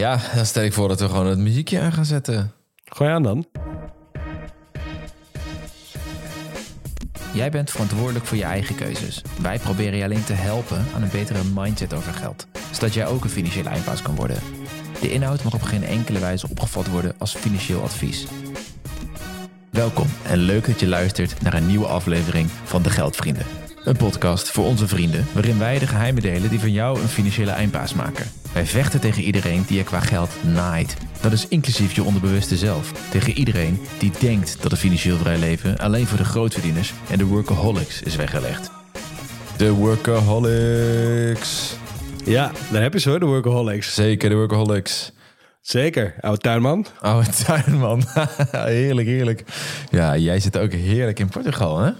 [0.00, 2.52] Ja, dan stel ik voor dat we gewoon het muziekje aan gaan zetten.
[2.84, 3.46] Gooi aan dan.
[7.32, 9.22] Jij bent verantwoordelijk voor je eigen keuzes.
[9.40, 13.24] Wij proberen je alleen te helpen aan een betere mindset over geld, zodat jij ook
[13.24, 14.38] een financiële eindbaas kan worden.
[15.00, 18.26] De inhoud mag op geen enkele wijze opgevat worden als financieel advies.
[19.70, 23.46] Welkom en leuk dat je luistert naar een nieuwe aflevering van De Geldvrienden.
[23.84, 27.50] Een podcast voor onze vrienden waarin wij de geheimen delen die van jou een financiële
[27.50, 28.39] eindbaas maken.
[28.60, 30.96] Wij vechten tegen iedereen die je qua geld naait.
[31.20, 33.10] Dat is inclusief je onderbewuste zelf.
[33.10, 37.24] Tegen iedereen die denkt dat een financieel vrij leven alleen voor de grootverdieners en de
[37.24, 38.70] workaholics is weggelegd.
[39.56, 41.76] De Workaholics.
[42.24, 43.94] Ja, daar heb je ze hoor, de workaholics.
[43.94, 45.12] Zeker, de Workaholics.
[45.60, 46.86] Zeker, oude tuinman.
[47.00, 48.02] Oude tuinman.
[48.50, 49.44] heerlijk, heerlijk.
[49.90, 51.90] Ja, jij zit ook heerlijk in Portugal, hè?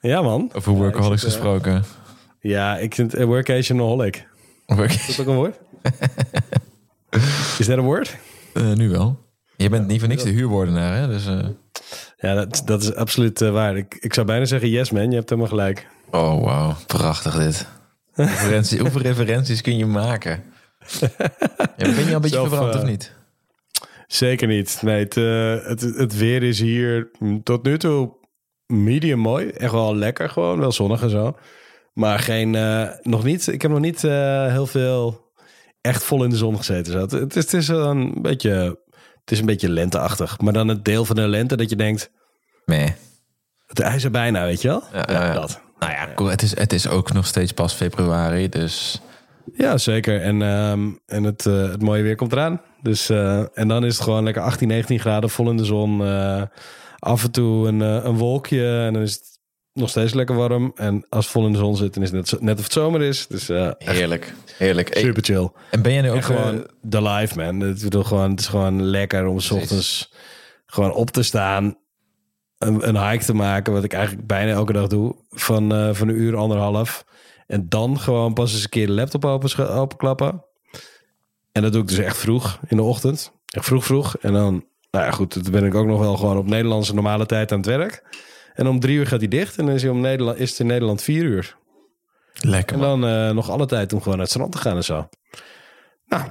[0.00, 0.50] Ja man.
[0.54, 1.84] Over workaholics Ja, ik zit, eh, gesproken.
[2.40, 4.26] Ja, ik vind uh, workationaholic.
[4.66, 5.56] Is dat ook een woord?
[7.58, 8.16] Is dat een woord?
[8.54, 9.24] Eh, nu wel.
[9.56, 11.08] Je bent niet voor niks de huurwoordenaar, hè?
[11.08, 11.46] Dus, eh,
[12.16, 13.76] Ja, dat, dat is absoluut eh, waar.
[13.76, 15.86] Ik, ik zou bijna zeggen yes man, je hebt helemaal gelijk.
[16.10, 16.76] Oh, wauw.
[16.86, 17.66] Prachtig dit.
[18.14, 20.42] Referentie, hoeveel referenties kun je maken?
[21.76, 23.12] Ja, ben je al een beetje Zelf, verbrand, eh, of niet?
[24.06, 24.78] Zeker niet.
[24.82, 25.14] Nee, het,
[25.64, 27.10] het, het weer is hier
[27.42, 28.16] tot nu toe
[28.66, 29.48] medium mooi.
[29.48, 31.36] Echt wel lekker gewoon, wel zonnig en zo.
[31.92, 32.50] Maar geen,
[33.02, 35.23] nog niet, ik heb nog niet heel veel
[35.84, 36.92] echt vol in de zon gezeten.
[36.92, 36.98] Zo.
[36.98, 38.50] Het, is, het is een beetje,
[39.20, 40.40] het is een beetje lenteachtig.
[40.40, 42.10] Maar dan het deel van de lente dat je denkt,
[42.66, 42.94] Nee.
[43.66, 44.82] het ijs er bijna, weet je wel?
[44.92, 45.32] Ja, ja, ja.
[45.32, 45.60] dat.
[45.78, 46.30] Nou ja, cool.
[46.30, 49.00] het, is, het is ook nog steeds pas februari, dus...
[49.56, 50.20] Ja, zeker.
[50.20, 52.60] En, ehm, en het, eh, het mooie weer komt eraan.
[52.82, 56.02] Dus, eh, en dan is het gewoon lekker 18, 19 graden vol in de zon.
[56.04, 56.42] eh,
[56.98, 59.33] af en toe een, een wolkje en dan is het
[59.74, 60.72] nog steeds lekker warm.
[60.74, 62.72] En als het vol in de zon zit, dan is het net, net of het
[62.72, 63.26] zomer is.
[63.26, 64.34] Dus eh, Heerlijk.
[64.56, 64.96] Heerlijk.
[64.96, 65.50] Super chill.
[65.70, 67.60] en ben jij nu ook En gewoon de life, man.
[67.60, 70.12] Het, bedoel, gewoon, het is gewoon lekker om 's ochtends
[70.66, 71.76] gewoon op te staan.
[72.58, 75.16] Een, een hike te maken, wat ik eigenlijk bijna elke dag doe.
[75.30, 77.04] Van, eh, van een uur, anderhalf.
[77.46, 80.44] En dan gewoon pas eens een keer de laptop open, openklappen.
[81.52, 83.32] En dat doe ik dus echt vroeg in de ochtend.
[83.46, 84.16] Echt vroeg, vroeg.
[84.16, 87.26] En dan, nou ja, goed, dan ben ik ook nog wel gewoon op Nederlandse normale
[87.26, 88.02] tijd aan het werk.
[88.54, 89.58] En om drie uur gaat hij dicht.
[89.58, 91.56] En dan is, hij om Nederland, is het in Nederland vier uur.
[92.40, 94.84] Lekker, En dan eh, nog alle tijd om gewoon naar het strand te gaan en
[94.84, 95.08] zo.
[96.06, 96.22] Nou,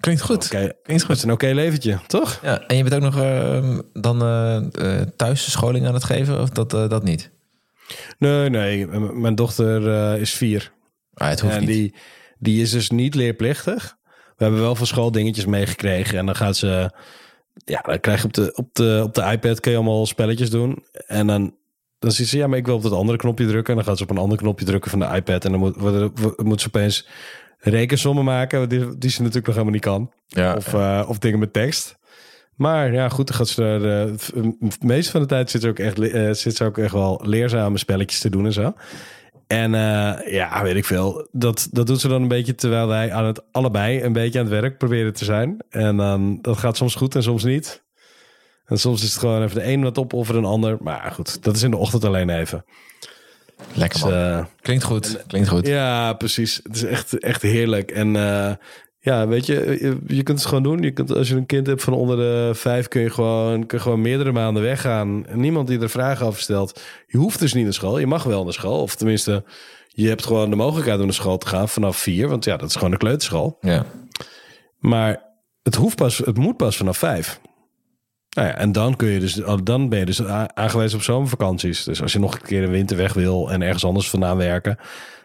[0.00, 0.44] Klinkt goed.
[0.44, 0.56] oké.
[0.82, 1.16] Klinkt Dat goed.
[1.16, 2.38] is een oké leventje, toch?
[2.42, 6.50] Ja, en je bent ook nog ehm, dan eh, thuis scholing aan het geven, of
[6.50, 7.30] dat, dat niet?
[8.18, 8.86] Nee, nee.
[8.86, 9.82] M- Mijn dochter
[10.20, 10.72] is vier.
[11.14, 11.68] Ah, het hoeft en niet.
[11.68, 11.94] die,
[12.38, 13.96] die is dus niet leerplichtig.
[14.36, 16.18] We hebben wel van school dingetjes meegekregen.
[16.18, 16.90] En dan gaat ze...
[17.64, 20.50] Ja, dan krijg je op de, op de, op de iPad kun je allemaal spelletjes
[20.50, 20.84] doen.
[21.06, 21.54] En dan,
[22.02, 23.70] dan ziet ze, ja, maar ik wil op dat andere knopje drukken.
[23.70, 25.44] En dan gaat ze op een ander knopje drukken van de iPad.
[25.44, 25.76] En dan moet,
[26.36, 27.08] moet ze opeens
[27.58, 28.68] rekensommen maken.
[28.68, 30.10] Die, die ze natuurlijk nog helemaal niet kan.
[30.26, 31.98] Ja, Of, eh, of dingen met tekst.
[32.56, 35.02] Maar ja, goed, dan gaat ze er.
[35.10, 38.20] van de tijd zit ze ook echt, eh, zit ze ook echt wel leerzame spelletjes
[38.20, 38.74] te doen en zo.
[39.46, 41.28] En eh, ja, weet ik veel.
[41.32, 44.44] Dat, dat doet ze dan een beetje terwijl wij aan het allebei een beetje aan
[44.44, 45.56] het werk proberen te zijn.
[45.70, 47.82] En dan dat gaat soms goed en soms niet.
[48.72, 50.76] En soms is het gewoon even de een wat opofferen de ander.
[50.80, 52.64] Maar goed, dat is in de ochtend alleen even.
[53.74, 54.18] Lekker Dus, man.
[54.18, 55.24] eh, Klinkt goed.
[55.26, 55.66] Klinkt goed.
[55.66, 56.60] ja, precies.
[56.62, 57.90] Het is echt, echt heerlijk.
[57.90, 58.52] En eh,
[58.98, 60.82] ja, weet je, je, je kunt het gewoon doen.
[60.82, 63.78] Je kunt, als je een kind hebt van onder de vijf, kun je gewoon, kun
[63.78, 65.26] je gewoon meerdere maanden weggaan.
[65.26, 66.80] En niemand die er vragen over stelt.
[67.06, 67.98] Je hoeft dus niet naar school.
[67.98, 68.80] Je mag wel naar school.
[68.80, 69.44] Of tenminste,
[69.88, 72.28] je hebt gewoon de mogelijkheid om naar school te gaan vanaf vier.
[72.28, 73.56] Want ja, dat is gewoon de kleuterschool.
[73.60, 73.84] Ja.
[74.78, 75.22] Maar
[75.62, 77.40] het hoeft pas, het moet pas vanaf vijf.
[78.34, 81.84] Nou ja, en dan kun je dus, dan ben je dus aangewezen op zomervakanties.
[81.84, 84.78] Dus als je nog een keer een winter weg wil en ergens anders vandaan werken.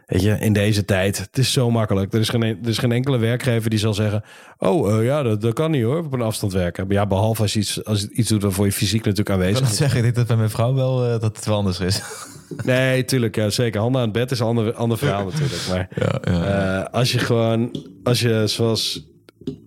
[0.06, 2.14] Weet je, in deze tijd, het is zo makkelijk.
[2.14, 4.24] Er is geen, er is geen enkele werkgever die zal zeggen:
[4.58, 6.86] Oh eh, ja, dat, dat kan niet hoor, op een afstand werken.
[6.90, 9.36] Ja, behalve als je iets, als je iets doet waarvoor je fysiek natuurlijk Ik wil
[9.36, 9.76] aanwezig bent.
[9.76, 12.02] zeggen, ik denk dat bij mijn vrouw wel eh, dat het wel anders is.
[12.64, 13.80] Nee, tuurlijk, ja, zeker.
[13.82, 15.68] Handen aan het bed is een ander, ander verhaal natuurlijk.
[15.70, 16.84] Maar ja, ja.
[16.84, 19.08] eh, als je gewoon, als je zoals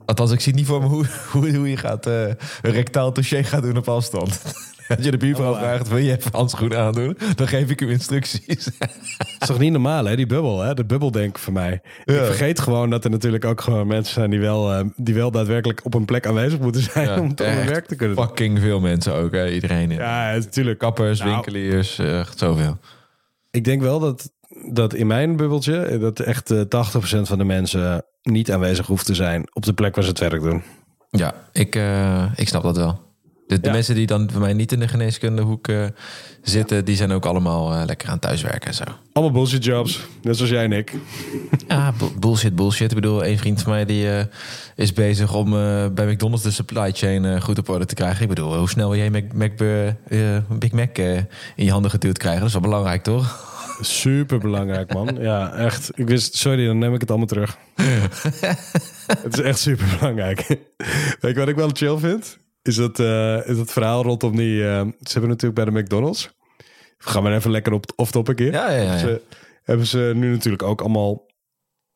[0.05, 2.27] Althans, ik zie niet voor me hoe, hoe, hoe je gaat eh,
[2.63, 4.41] een rectaal dossier gaat doen op afstand.
[4.97, 7.19] Als je de buurvrouw Oh, vraagt, wil je even handschoenen aandoen?
[7.35, 8.65] Dan geef ik u instructies.
[9.19, 10.17] Het is toch niet normaal, hè?
[10.17, 10.75] Die bubbel, hè?
[10.75, 11.81] De bubbeldenken voor mij.
[12.05, 12.15] Ja.
[12.15, 15.31] Ik vergeet gewoon dat er natuurlijk ook gewoon mensen zijn die wel, eh, die wel
[15.31, 18.27] daadwerkelijk op een plek aanwezig moeten zijn Ja, om, hun werk te kunnen doen.
[18.27, 19.51] Fucking veel mensen ook, hè?
[19.51, 19.91] iedereen.
[19.91, 20.79] Ja, natuurlijk.
[20.79, 21.31] Kappers, Nou.
[21.31, 22.79] winkeliers, echt zoveel.
[23.51, 24.31] Ik denk wel dat,
[24.73, 29.07] dat in mijn bubbeltje, eh, dat echt eh 80% van de mensen niet aanwezig hoeft
[29.07, 30.63] te zijn op de plek waar ze het werk doen.
[31.11, 33.09] Ja, ik, eh, ik snap dat wel.
[33.47, 33.73] De, de Ja.
[33.73, 35.85] mensen die dan bij mij niet in de geneeskundehoek eh,
[36.43, 38.85] zitten, die zijn ook allemaal eh, lekker aan thuiswerken en zo.
[39.13, 40.01] Allemaal bullshit jobs.
[40.23, 40.93] Net zoals jij en ik.
[41.69, 42.89] Ja, bu- bullshit, bullshit.
[42.91, 44.27] Ik bedoel, een vriend van mij die
[44.77, 45.51] is bezig om
[45.95, 48.23] bij McDonald's de supply chain goed op orde te krijgen.
[48.23, 49.51] Ik bedoel, hoe snel wil jij Mac, Mac,
[50.59, 52.41] Big Mac in je handen geduwd krijgen?
[52.41, 53.49] Dat is wel belangrijk, toch?
[53.81, 55.17] Super belangrijk, man.
[55.21, 55.91] Ja, echt.
[55.99, 57.57] Ik wist, sorry, dan neem ik het allemaal terug.
[59.23, 60.47] het is echt super belangrijk.
[61.21, 62.39] Weet je wat ik wel chill vind?
[62.63, 64.63] Is dat, eh, is dat verhaal rondom die.
[64.69, 66.31] eh, ze hebben natuurlijk bij de McDonald's.
[66.99, 68.53] We gaan maar even lekker op off-topic in.
[68.53, 68.99] Ja, ja, ja.
[68.99, 69.23] Ze,
[69.63, 71.27] hebben ze nu natuurlijk ook allemaal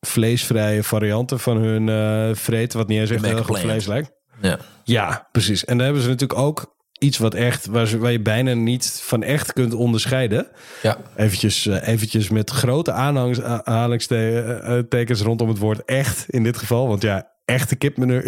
[0.01, 4.13] vleesvrije varianten van hun vreten, wat niet eens echt heel vlees lijkt.
[4.41, 4.59] Ja.
[4.85, 5.65] Ja, precies.
[5.65, 6.74] En dan hebben ze natuurlijk ook
[7.05, 10.47] iets wat echt, waar, waar je bijna niet van echt kunt onderscheiden.
[10.83, 10.97] ja.
[11.17, 16.89] Eventjes, eh, eventjes met grote aanhalingstekens rondom het woord echt in dit geval.
[16.89, 17.77] Want ja, echte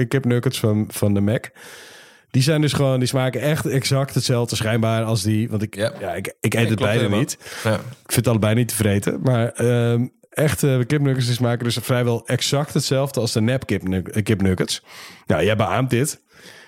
[0.08, 1.44] kipnuggets van, van de Mac.
[2.30, 5.48] Die zijn dus gewoon, die smaken echt exact hetzelfde schijnbaar als die.
[5.50, 5.92] Want ik, Ja.
[6.00, 6.14] ja.
[6.14, 7.18] ik, ik eet Ja, het beide helemaal.
[7.18, 7.38] niet.
[7.64, 7.74] ja.
[7.74, 9.20] Ik vind het allebei niet te vreten.
[9.22, 14.82] Maar ehm echte kipnuggets die smaken dus vrijwel exact hetzelfde als de nep kipnu- kipnuggets.
[15.26, 16.20] Nou, jij beaamt dit.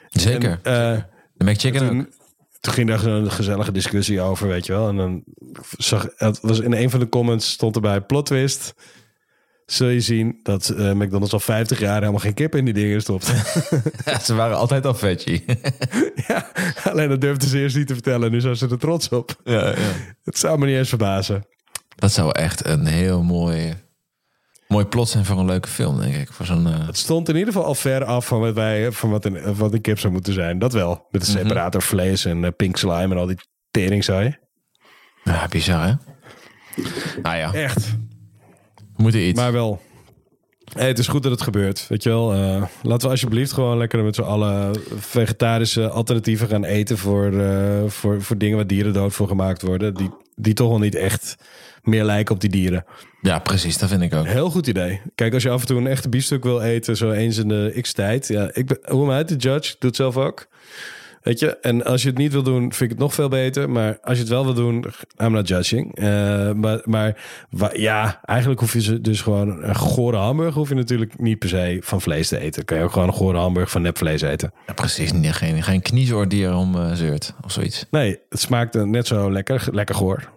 [0.09, 0.59] Zeker.
[0.63, 1.03] En, eh,
[1.39, 2.07] de McChicken ook.
[2.61, 4.89] toen, ging daar zo'n gezellige discussie over, weet je wel.
[4.89, 5.25] En dan
[5.77, 8.75] zag het was in een van de comments stond erbij plot twist.
[9.67, 13.01] Zul je zien dat eh, McDonald's al 50 jaar helemaal geen kip in die dingen
[13.01, 13.33] stopt.
[14.05, 15.45] Ja, ze waren altijd al veggie.
[16.29, 16.51] ja,
[16.85, 18.31] alleen dat durfden ze eerst niet te vertellen.
[18.31, 19.41] Nu zijn ze er trots op.
[19.45, 19.93] ja, ja.
[20.25, 21.47] Het zou me niet eens verbazen.
[21.97, 23.75] Dat zou echt een heel mooi,
[24.69, 26.33] mooi plot zijn voor een leuke film, denk ik.
[26.33, 26.67] Voor zo'n...
[26.67, 29.55] eh, Het stond in ieder geval al ver af van wat, wij, van wat, een,
[29.57, 30.59] wat een kip zou moeten zijn.
[30.59, 31.07] Dat wel.
[31.11, 33.39] Met een separator vlees en eh, pink slime en al die
[33.71, 34.39] teringzaai.
[35.25, 35.93] Ja, bizar, hè?
[37.23, 37.91] Nou ja, Echt.
[38.77, 39.39] we moeten iets.
[39.41, 39.81] Maar wel.
[40.73, 41.87] Hey, het is goed dat het gebeurt.
[41.89, 42.33] Weet je wel.
[42.35, 47.33] Eh, laten we alsjeblieft gewoon lekker met z'n allen vegetarische alternatieven gaan eten voor,
[47.91, 49.95] voor, voor dingen waar dieren dood voor gemaakt worden.
[49.95, 51.37] Die, die toch wel niet echt
[51.89, 52.85] meer lijken op die dieren.
[53.21, 54.27] Ja, precies, dat vind ik ook.
[54.27, 55.01] Heel goed idee.
[55.15, 57.79] Kijk, als je af en toe een echte biefstuk wil eten, zo eens in de
[57.81, 58.29] x tijd.
[58.29, 60.49] Ja, ik ben, hoe mij de judge, doe het zelf ook.
[61.23, 63.71] Weet je, en als je het niet wil doen, vind ik het nog veel beter.
[63.71, 64.85] Maar als je het wel wil doen,
[65.23, 65.95] I'm not judging.
[65.95, 67.17] Eh, maar maar
[67.73, 70.55] ja, eigenlijk hoef je ze dus gewoon een gore hamburger.
[70.55, 72.65] Hoef je natuurlijk niet per se van vlees te eten.
[72.65, 74.53] Kan je ook gewoon een gore hamburger van nepvlees eten.
[74.67, 77.87] Ja, precies, niet, geen, geen kniezoor die erom eh, zeurt of zoiets.
[77.91, 80.37] Nee, het smaakt eh, net zo lekker, lekker goor.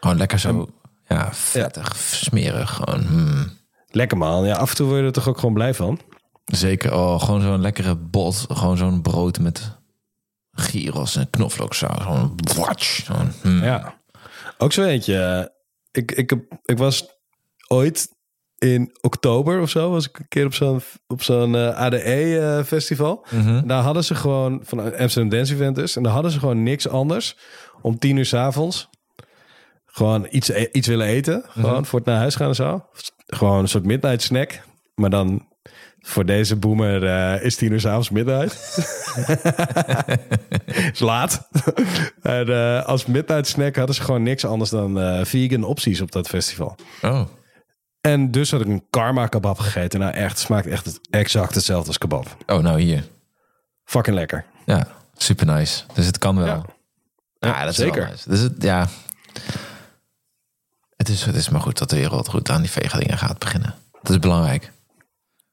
[0.00, 0.68] Gewoon lekker zo,
[1.08, 2.70] ja, vettig, smerig.
[2.74, 3.50] Gewoon, hmm.
[3.90, 4.44] Lekker man.
[4.46, 6.00] Ja, af en toe word je er toch ook gewoon blij van.
[6.44, 8.44] Zeker, oh, gewoon zo'n lekkere bot.
[8.52, 9.76] Gewoon zo'n brood met
[10.52, 12.02] gyros en knoflooksaus.
[12.02, 13.04] Gewoon watch.
[13.04, 13.62] Zo'n, hmm.
[13.64, 13.94] Ja.
[14.58, 15.18] Ook zo eentje.
[15.18, 15.44] eh,
[16.02, 17.06] Ik, ik, heb- ik was
[17.68, 18.08] ooit
[18.58, 23.26] in oktober of zo, was ik een keer op zo'n op zo'n ADE-festival.
[23.30, 23.66] Mhm.
[23.66, 26.88] Daar hadden ze gewoon, van Amsterdam Dance Event dus, en daar hadden ze gewoon niks
[26.88, 27.36] anders.
[27.82, 28.88] Om tien uur s avonds
[29.98, 31.44] gewoon iets, e- iets willen eten.
[31.48, 32.84] Gewoon voor het naar huis gaan en zo.
[33.26, 34.60] Gewoon een soort midnight snack.
[34.94, 35.46] Maar dan
[36.00, 38.54] voor deze boomer eh, is tien uur 's avonds midnight.
[40.92, 41.48] is laat.
[42.22, 46.12] en eh, als midnight snack hadden ze gewoon niks anders dan eh, vegan opties op
[46.12, 46.74] dat festival.
[47.02, 47.20] Oh,
[48.00, 50.00] En dus had ik een karma kebab gegeten.
[50.00, 52.36] Nou echt, smaakt echt exact hetzelfde als kebab.
[52.46, 53.04] oh, nou hier.
[53.84, 54.44] Fucking lekker.
[54.66, 54.86] Ja,
[55.16, 55.84] super nice.
[55.94, 56.46] Dus het kan wel.
[56.46, 56.62] Ja.
[57.38, 58.02] Ja, dat is zeker.
[58.02, 58.28] Wel nice.
[58.28, 58.88] Dus het, ja.
[60.98, 63.38] Het is, het is maar goed dat de wereld goed aan die vega dingen gaat
[63.38, 63.74] beginnen.
[64.02, 64.72] Dat is belangrijk.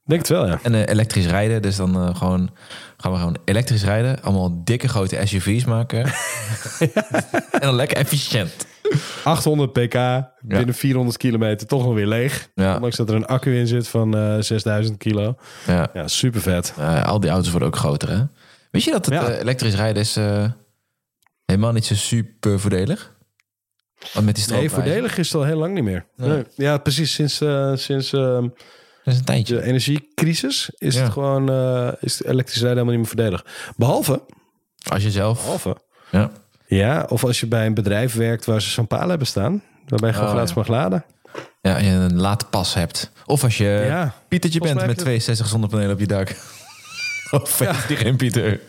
[0.03, 0.59] Denk het wel, ja.
[0.63, 2.49] En eh, elektrisch rijden, dus dan eh, gewoon
[2.97, 4.21] gaan we gewoon elektrisch rijden.
[4.21, 6.05] Allemaal dikke grote SUV's maken.
[7.51, 8.65] en dan lekker efficiënt.
[9.23, 9.93] 800 pk,
[10.41, 12.49] binnen 400 kilometer toch nog weer leeg.
[12.55, 12.75] Ja.
[12.75, 15.37] Ondanks dat er een accu in zit van eh 6000 kilo.
[15.67, 15.89] Ja.
[15.93, 16.73] Ja, super vet.
[16.77, 18.23] Eh, al die auto's worden ook groter, hè?
[18.71, 20.45] Weet je dat het eh, elektrisch rijden is eh,
[21.45, 23.14] helemaal niet zo super voordelig?
[24.13, 26.05] Want met die Nee, voordelig is het al heel lang niet meer.
[26.15, 26.29] Nee.
[26.29, 26.43] Nee.
[26.55, 27.13] Ja, precies.
[27.13, 28.47] Sinds, eh, sinds ehm,
[29.03, 29.55] is een tijdje.
[29.55, 31.01] de energiecrisis is Ja.
[31.03, 33.73] het gewoon eh, is het elektrisch rijden helemaal niet meer voordelig.
[33.77, 34.21] Behalve,
[34.89, 35.41] Als je zelf...
[35.41, 35.77] behalve,
[36.11, 36.31] Ja.
[36.67, 40.09] ja, of als je bij een bedrijf werkt waar ze zo'n paal hebben staan, waarbij
[40.09, 40.59] je gewoon Oh, gratis ja.
[40.61, 41.05] mag laden.
[41.61, 43.11] Ja, je een laadpas hebt.
[43.25, 44.13] Of als je Ja.
[44.27, 46.35] Pietertje bent met 62 zonnepanelen op je dak.
[47.31, 48.59] Of die geen Pieter?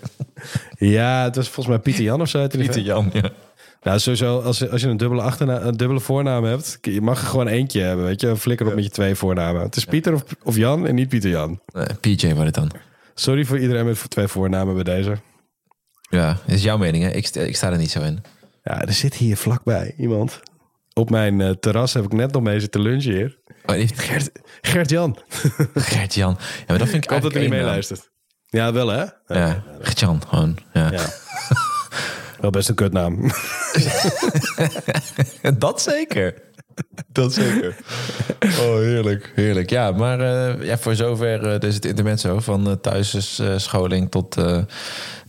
[0.79, 2.47] Ja, het was volgens mij Pieter Jan of zo.
[2.47, 3.31] Pieter Jan, ja.
[3.83, 7.27] Nou, sowieso, als, als je een dubbele, achterna een dubbele voornaam hebt, je mag er
[7.27, 8.37] gewoon eentje hebben, weet je.
[8.37, 9.63] Flikker op met je twee voornamen.
[9.63, 11.61] Het is Pieter of, of Jan en niet Pieter Jan.
[11.73, 12.71] Eh, PJ wordt het dan.
[13.15, 15.17] Sorry voor iedereen met twee voornamen bij deze.
[16.11, 17.11] Ja, is jouw mening, hè?
[17.11, 18.23] Ik, sta- ik sta er niet zo in.
[18.63, 20.41] Ja, er zit hier vlakbij iemand.
[20.93, 23.39] Op mijn eh, terras heb ik net nog mee zitten lunchen hier.
[23.67, 24.31] Oh, heeft Gert,
[24.61, 25.19] Gert Jan.
[25.75, 26.37] Gert-Jan.
[26.41, 27.61] Ja, maar dat vind ik Ik hoop dat hij niet naam.
[27.61, 28.11] meeluistert.
[28.47, 29.05] Ja, wel hè?
[29.27, 30.57] Ja, Gertjan gewoon.
[30.73, 30.91] Ja.
[30.93, 31.07] Ja.
[32.41, 33.21] Wel best een kutnaam.
[35.59, 36.35] Dat zeker.
[37.13, 37.77] Dat zeker.
[38.41, 39.33] Oh, heerlijk.
[39.35, 39.71] Heerlijk.
[39.71, 44.37] Ja, maar eh, ja, voor zover uh, dus het intermezzo van uh, thuisscholing tot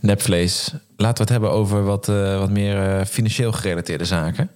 [0.00, 0.72] nepvlees.
[0.96, 2.06] Laten we het hebben over wat,
[2.38, 4.50] wat meer financieel gerelateerde zaken.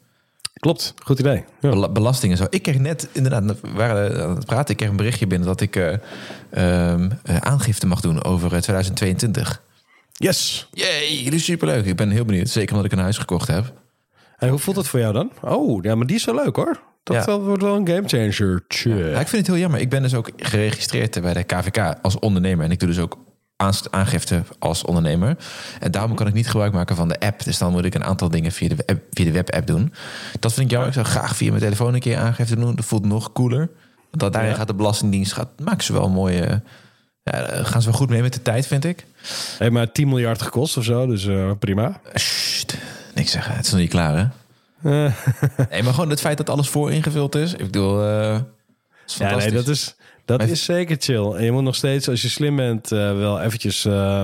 [0.55, 1.45] Klopt, goed idee.
[1.61, 1.71] Ja.
[1.71, 2.47] Bel belastingen zo.
[2.51, 4.71] Ik kreeg net, inderdaad, we waren aan het praten.
[4.71, 9.63] Ik kreeg een berichtje binnen dat ik um, aangifte mag doen over 2022.
[10.13, 10.69] Yes.
[10.73, 11.85] Jee, jullie superleuk.
[11.87, 12.49] Ik ben heel benieuwd.
[12.49, 13.73] Zeker omdat ik een huis gekocht heb.
[14.39, 15.33] En hoe voelt het voor jou dan?
[15.43, 16.81] Oh, ja, maar die is wel leuk hoor.
[17.03, 17.39] Dat Ja.
[17.39, 18.63] wordt wel een gamechanger.
[19.13, 19.81] Ja, ik vind het heel jammer.
[19.81, 22.65] Ik ben dus ook geregistreerd bij de KVK als ondernemer.
[22.65, 23.19] En ik doe dus ook
[23.91, 25.37] aangifte als ondernemer.
[25.81, 27.45] En daarom kan ik niet gebruik maken van de app.
[27.45, 29.93] Dus dan moet ik een aantal dingen via de, web, via de webapp doen.
[30.41, 30.89] Dat vind ik jammer.
[30.89, 32.75] Ik zou graag via mijn telefoon een keer aangifte doen.
[32.77, 33.59] Dat voelt nog cooler.
[34.11, 34.57] Want dat daarin Ja.
[34.57, 35.33] gaat de Belastingdienst...
[35.33, 36.63] Gaat, maken ze wel mooie...
[37.25, 39.05] Ja, daar gaan ze wel goed mee met de tijd, vind ik.
[39.59, 42.01] Heeft maar 10 miljard gekost of zo, dus eh, prima.
[42.15, 42.77] Sst,
[43.15, 43.55] niks zeggen.
[43.55, 44.23] Het is nog niet klaar, hè?
[45.05, 45.13] Eh,
[45.71, 47.53] Nee, maar gewoon het feit dat alles voor ingevuld is.
[47.53, 48.39] Ik bedoel, eh,
[49.07, 51.33] is ja, nee, dat is, dat Maar- is zeker chill.
[51.33, 54.21] En je moet nog steeds, als je slim bent, eh, wel eventjes eh,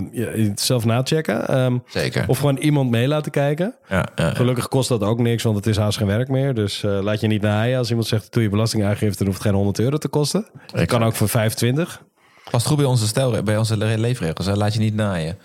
[0.54, 1.48] zelf nachecken.
[1.48, 2.24] Ehm, Zeker.
[2.28, 3.74] of gewoon iemand mee laten kijken.
[3.88, 4.06] ja.
[4.16, 6.54] Gelukkig kost dat ook niks, want het is haast geen werk meer.
[6.54, 7.78] Dus eh, laat je niet naaien.
[7.78, 10.46] Als iemand zegt, doe je belastingaangifte, dan hoeft het geen 100 euro te kosten.
[10.72, 12.02] Het kan ook voor 25.
[12.50, 14.46] Past goed bij onze stijl, bij onze le- leefregels.
[14.46, 14.54] Hè?
[14.54, 15.38] Laat je niet naaien.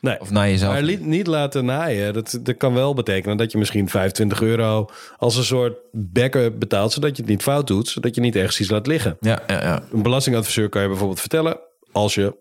[0.00, 0.20] Nee.
[0.20, 0.72] Of naaien jezelf.
[0.72, 1.04] Maar niet.
[1.06, 4.86] niet laten naaien, dat, dat kan wel betekenen dat je misschien 25 euro
[5.16, 8.60] als een soort backup betaalt, zodat je het niet fout doet, zodat je niet ergens
[8.60, 9.16] iets laat liggen.
[9.20, 9.82] Ja, ja, ja.
[9.92, 11.58] Een belastingadviseur kan je bijvoorbeeld vertellen,
[11.92, 12.36] als je,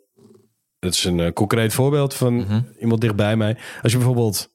[0.80, 2.62] het is een eh, concreet voorbeeld van Mhm.
[2.80, 4.50] iemand dichtbij mij, als je bijvoorbeeld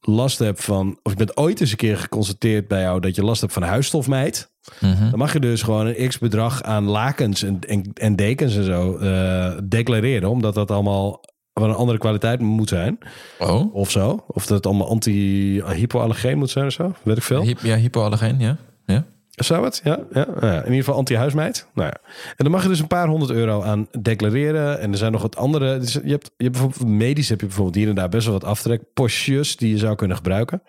[0.00, 3.24] last hebt van, of je bent ooit eens een keer geconstateerd bij jou dat je
[3.24, 5.10] last hebt van huisstofmijt, Mhm.
[5.10, 8.64] dan mag je dus gewoon een x bedrag aan lakens en, en, en dekens en
[8.64, 11.20] zo eh, declareren, omdat dat allemaal
[11.54, 12.98] van een andere kwaliteit moet zijn.
[13.38, 13.74] Oh.
[13.74, 14.24] Of zo.
[14.28, 16.92] Of dat het allemaal anti-hypoallergeen moet zijn of zo.
[17.02, 17.42] Weet ik veel.
[17.42, 18.56] Hy- ja, hypoallergeen, ja.
[18.86, 19.04] ja.
[19.32, 19.80] Zou het?
[19.84, 20.52] Ja, ja, ja.
[20.52, 21.66] In ieder geval anti-huismeid.
[21.74, 21.96] Nou ja.
[22.28, 24.80] En dan mag je dus een paar honderd euro aan declareren.
[24.80, 25.78] En er zijn nog wat andere.
[25.78, 28.34] Dus je, hebt, je hebt bijvoorbeeld medisch heb je bijvoorbeeld hier en daar best wel
[28.34, 28.82] wat aftrek.
[28.94, 30.62] Postjes die je zou kunnen gebruiken.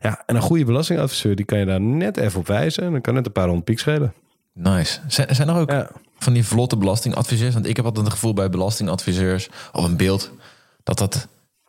[0.00, 2.82] Ja, en een goede belastingadviseur die kan je daar net even op wijzen.
[2.84, 4.12] En dan kan het een paar honderd piek schelen.
[4.52, 5.00] Nice.
[5.06, 5.90] Zijn, zijn er ook Ja.
[6.18, 7.54] van die vlotte belastingadviseurs?
[7.54, 9.48] Want ik heb altijd het gevoel bij belastingadviseurs...
[9.72, 10.30] of een beeld,
[10.82, 11.28] dat dat...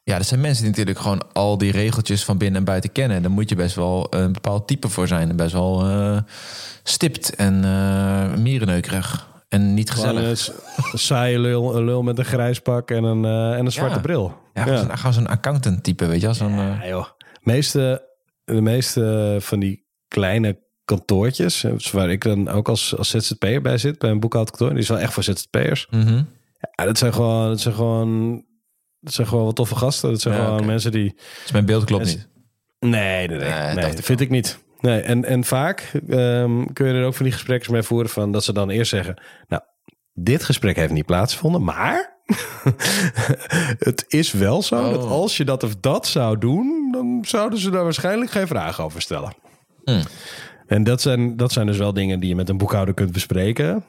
[0.09, 3.17] Ja, dat zijn mensen die natuurlijk gewoon al die regeltjes van binnen en buiten kennen.
[3.17, 5.35] En daar moet je best wel een bepaald type voor zijn.
[5.35, 6.17] Best wel eh,
[6.83, 9.27] stipt en eh mierenneukerig.
[9.49, 10.47] En niet gezellig.
[10.91, 14.01] een saaie lul, lul met een grijs pak en een, eh, en een zwarte Ja.
[14.01, 14.33] bril.
[14.53, 16.35] Ja, gewoon zo'n- gewoon zo'n accountant type, weet je wel?
[16.35, 17.05] Zo'n, eh, Ja, joh.
[17.41, 18.07] Meeste,
[18.43, 23.77] de meeste van die kleine kantoortjes, eh, waar ik dan ook als, als ZZP'er bij
[23.77, 25.87] zit, bij een boekhoudkantoor, die is wel echt voor ZZP'ers.
[25.89, 26.21] mhm.
[26.75, 28.43] Ja, dat zijn gewoon, dat zijn gewoon,
[28.99, 30.09] dat zijn gewoon wat toffe gasten.
[30.09, 31.15] Dat zijn Ja, gewoon mensen die.
[31.41, 32.27] Dus mijn beeld klopt niet.
[32.79, 34.59] Nee, nee, nee, Nee, dat vind ik niet.
[34.79, 38.31] Nee, en, en vaak ehm, kun je er ook van die gesprekken mee voeren van
[38.31, 39.61] dat ze dan eerst zeggen, nou,
[40.13, 42.17] dit gesprek heeft niet plaatsgevonden, maar
[43.89, 44.91] het is wel zo Oh.
[44.93, 48.83] dat als je dat of dat zou doen, dan zouden ze daar waarschijnlijk geen vragen
[48.83, 49.33] over stellen.
[49.83, 50.01] Hmm.
[50.67, 53.83] En dat zijn, dat zijn dus wel dingen die je met een boekhouder kunt bespreken.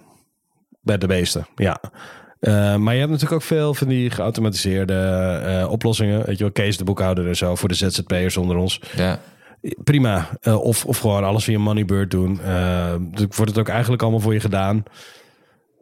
[0.82, 1.80] Bij de meeste, ja.
[2.40, 4.94] Eh, maar je hebt natuurlijk ook veel van die geautomatiseerde
[5.44, 6.26] eh, oplossingen.
[6.26, 8.80] Weet je wel, Kees de boekhouder en zo voor de ZZP'ers onder ons.
[8.96, 9.20] Ja.
[9.84, 10.28] Prima.
[10.40, 12.40] Eh, of, of gewoon alles via Moneybird doen.
[13.16, 14.82] Wordt het ook eigenlijk allemaal voor je gedaan.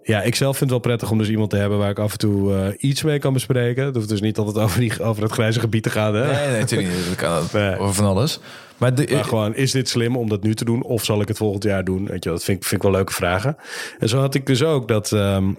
[0.03, 2.13] Ja, ik zelf vind het wel prettig om dus iemand te hebben waar ik af
[2.13, 3.85] en toe iets mee kan bespreken.
[3.85, 6.15] Het hoeft dus niet altijd over, die, over het grijze gebied te gaan.
[6.15, 6.33] Hè?
[6.33, 7.07] Nee, nee, natuurlijk niet.
[7.07, 7.79] Dat kan Nee.
[7.79, 8.41] over van alles.
[8.77, 10.83] Maar de, Maar gewoon, is dit slim om dat nu te doen?
[10.83, 12.07] Of zal ik het volgend jaar doen?
[12.07, 13.57] Weet je, dat vind ik, vind ik wel leuke vragen.
[13.99, 15.13] En zo had ik dus ook dat...
[15.13, 15.51] ehm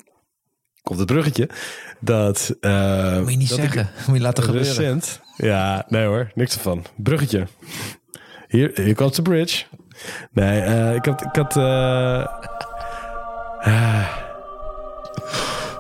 [0.84, 1.50] komt het bruggetje.
[2.00, 2.56] Dat...
[2.62, 3.90] eh, moet je niet ik zeggen.
[4.08, 4.70] Moet je laten gebeuren.
[4.70, 5.20] recent...
[5.36, 6.32] Ja, nee hoor.
[6.36, 6.86] Niks ervan.
[6.96, 7.48] Bruggetje.
[8.48, 9.66] Hier, hier komt de bridge.
[10.32, 11.22] Nee, eh, ik had...
[11.22, 12.26] Ik had eh,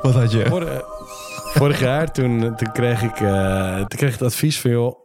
[0.01, 0.46] Wat had je?
[0.48, 0.82] vorig,
[1.53, 4.72] vorig jaar, toen, toen, kreeg ik, eh, toen kreeg ik het advies van...
[4.72, 4.96] joh,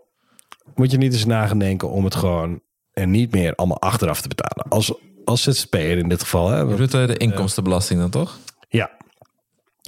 [0.75, 2.61] moet je niet eens na gaan denken om het gewoon...
[2.93, 4.67] en niet meer allemaal achteraf te betalen.
[4.69, 6.49] Als, als ZZP'er in dit geval.
[6.49, 6.59] Hè?
[6.59, 8.39] Je Want- bedoelt de inkomstenbelasting dan toch?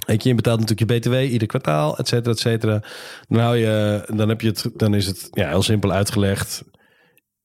[0.06, 2.82] Je, betaalt natuurlijk je BTW ieder kwartaal, et cetera, et cetera.
[3.28, 6.64] Dan, hou je, dan, heb je het, dan is het ja, heel simpel uitgelegd.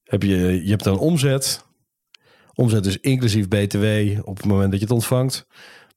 [0.03, 1.65] Heb je, je hebt dan omzet.
[2.53, 3.85] Omzet is inclusief BTW
[4.23, 5.47] op het moment dat je het ontvangt.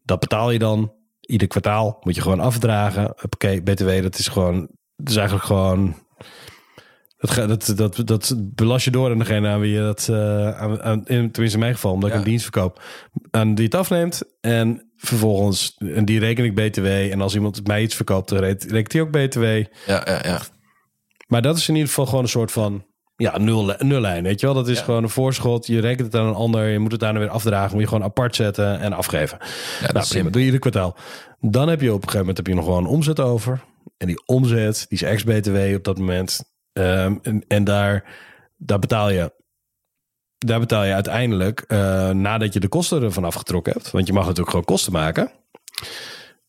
[0.02, 1.96] Dat betaal je dan ieder kwartaal.
[2.00, 3.14] Moet je gewoon afdragen.
[3.24, 6.02] Oké, BTW, dat is gewoon, dat is eigenlijk gewoon.
[7.16, 10.82] Dat, dat, dat, dat belast je door aan degene aan wie je dat, eh, aan,
[10.82, 12.14] aan, in, tenminste in mijn geval, omdat Ja.
[12.14, 12.82] ik een dienst verkoop,
[13.30, 14.22] aan die het afneemt.
[14.40, 16.86] En Vervolgens, en die reken ik BTW.
[16.86, 19.42] En als iemand mij iets verkoopt, dan re- rekent hij ook BTW.
[19.42, 20.40] Ja, ja, ja.
[21.26, 22.84] Maar dat is in ieder geval gewoon een soort van
[23.16, 24.22] ja, nul, nullijn.
[24.22, 25.66] Weet je wel, dat is gewoon een voorschot.
[25.66, 26.68] Je rekent het aan een ander.
[26.68, 27.72] Je moet het daarna weer afdragen.
[27.72, 29.38] Moet je gewoon apart zetten en afgeven.
[29.80, 30.30] dat nou, prima.
[30.30, 30.96] Doe je ieder kwartaal.
[31.40, 33.64] Dan heb je op een gegeven moment heb je nog gewoon omzet over.
[33.96, 36.44] En die omzet, die is ex-BTW op dat moment.
[36.72, 38.04] Ehm, en, en daar,
[38.56, 39.42] daar betaal je.
[40.44, 43.90] Daar betaal je uiteindelijk eh, nadat je de kosten ervan afgetrokken hebt.
[43.90, 45.30] Want je mag natuurlijk gewoon kosten maken.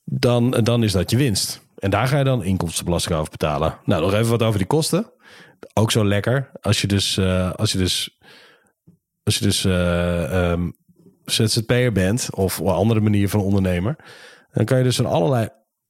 [0.03, 1.61] Dan, dan is dat je winst.
[1.77, 3.77] En daar ga je dan inkomstenbelasting over betalen.
[3.85, 5.11] Nou, nog even wat over die kosten.
[5.73, 6.51] Ook zo lekker.
[6.61, 8.19] Als je dus, eh, als je dus,
[9.23, 10.69] als je dus eh, ehm,
[11.25, 13.95] ZZP'er bent of een andere manier van ondernemer,
[14.51, 15.49] dan kan je dus allerlei,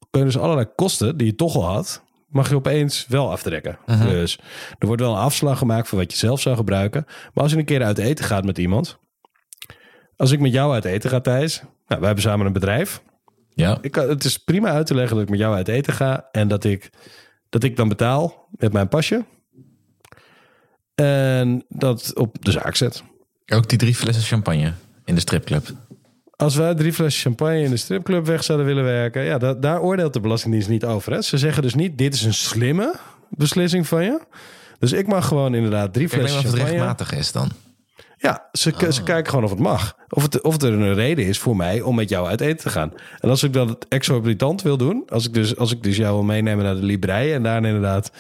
[0.09, 2.03] kun je dus allerlei kosten die je toch al had,
[2.35, 3.77] mag je opeens wel aftrekken.
[3.85, 4.39] Dus
[4.79, 7.03] er wordt wel een afslag gemaakt voor wat je zelf zou gebruiken.
[7.05, 8.97] Maar als je een keer uit eten gaat met iemand,
[10.15, 13.01] als ik met jou uit eten ga, Thijs, nou, wij hebben samen een bedrijf.
[13.49, 16.27] Ja, Ik het is prima uit te leggen dat ik met jou uit eten ga
[16.31, 16.89] en dat ik,
[17.49, 19.25] dat ik dan betaal met mijn pasje.
[20.95, 23.03] En dat op de zaak zet.
[23.53, 24.73] ook die drie flessen champagne
[25.05, 25.67] in de stripclub.
[26.35, 29.81] Als wij drie flessen champagne in de stripclub weg zouden willen werken, ja, da- daar
[29.81, 31.11] oordeelt de Belastingdienst niet over.
[31.13, 31.21] Hè?
[31.21, 32.93] Ze zeggen dus niet: dit is een slimme
[33.29, 34.19] beslissing van je.
[34.79, 36.93] Dus ik mag gewoon inderdaad drie Kijk alleen flessen maar of het champagne.
[36.95, 37.49] rechtmatig is dan.
[38.17, 39.95] Ja, ze, ze kijken gewoon of het mag.
[40.09, 42.69] Of, het, of er een reden is voor mij om met jou uit eten te
[42.69, 42.93] gaan.
[43.19, 46.23] En als ik dat exorbitant wil doen, als ik dus, als ik dus jou wil
[46.23, 48.11] meenemen naar de Librei en daar inderdaad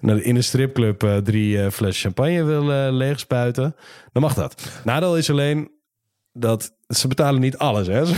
[0.00, 3.76] naar de, in de stripclub eh, drie eh, flessen champagne wil eh, leegspuiten,
[4.12, 4.62] dan mag dat.
[4.84, 5.70] Nadeel is alleen
[6.32, 7.86] dat ze betalen niet alles.
[7.86, 8.02] Hè?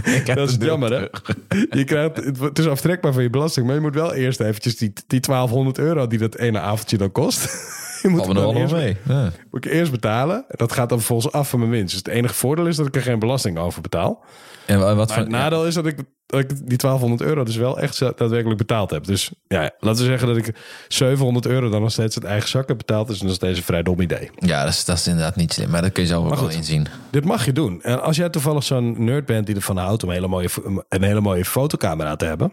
[0.34, 1.06] Dat is jammer, hè?
[1.78, 4.92] Je krijgt, het, is aftrekbaar van je belasting, maar je moet wel eerst eventjes die,
[5.06, 7.70] die 1200 euro die dat ene avondje dan kost.
[8.02, 8.96] Je moet er eerst, mee.
[9.08, 9.30] Ja.
[9.50, 10.44] moet ik eerst betalen.
[10.48, 11.88] Dat gaat dan vervolgens af van mijn winst.
[11.88, 14.24] Dus het enige voordeel is dat ik er geen belasting over betaal.
[14.66, 15.16] En wa- wat Maar voor...
[15.16, 15.98] het nadeel is dat ik,
[16.32, 19.04] dat ik die 1200 euro dus wel echt daadwerkelijk betaald heb.
[19.04, 20.54] Dus ja, laten we zeggen dat ik
[20.88, 23.08] 700 euro dan nog steeds het eigen zak heb betaald.
[23.08, 24.30] Dus dat is deze een vrij dom idee.
[24.38, 25.70] Ja, dat is, dat is inderdaad niet slim.
[25.70, 26.86] Maar dat kun je zelf ook wel inzien.
[27.10, 27.82] Dit mag je doen.
[27.82, 30.48] En als jij toevallig zo'n nerd bent die ervan houdt om een hele mooie,
[30.88, 32.52] een hele mooie fotocamera te hebben,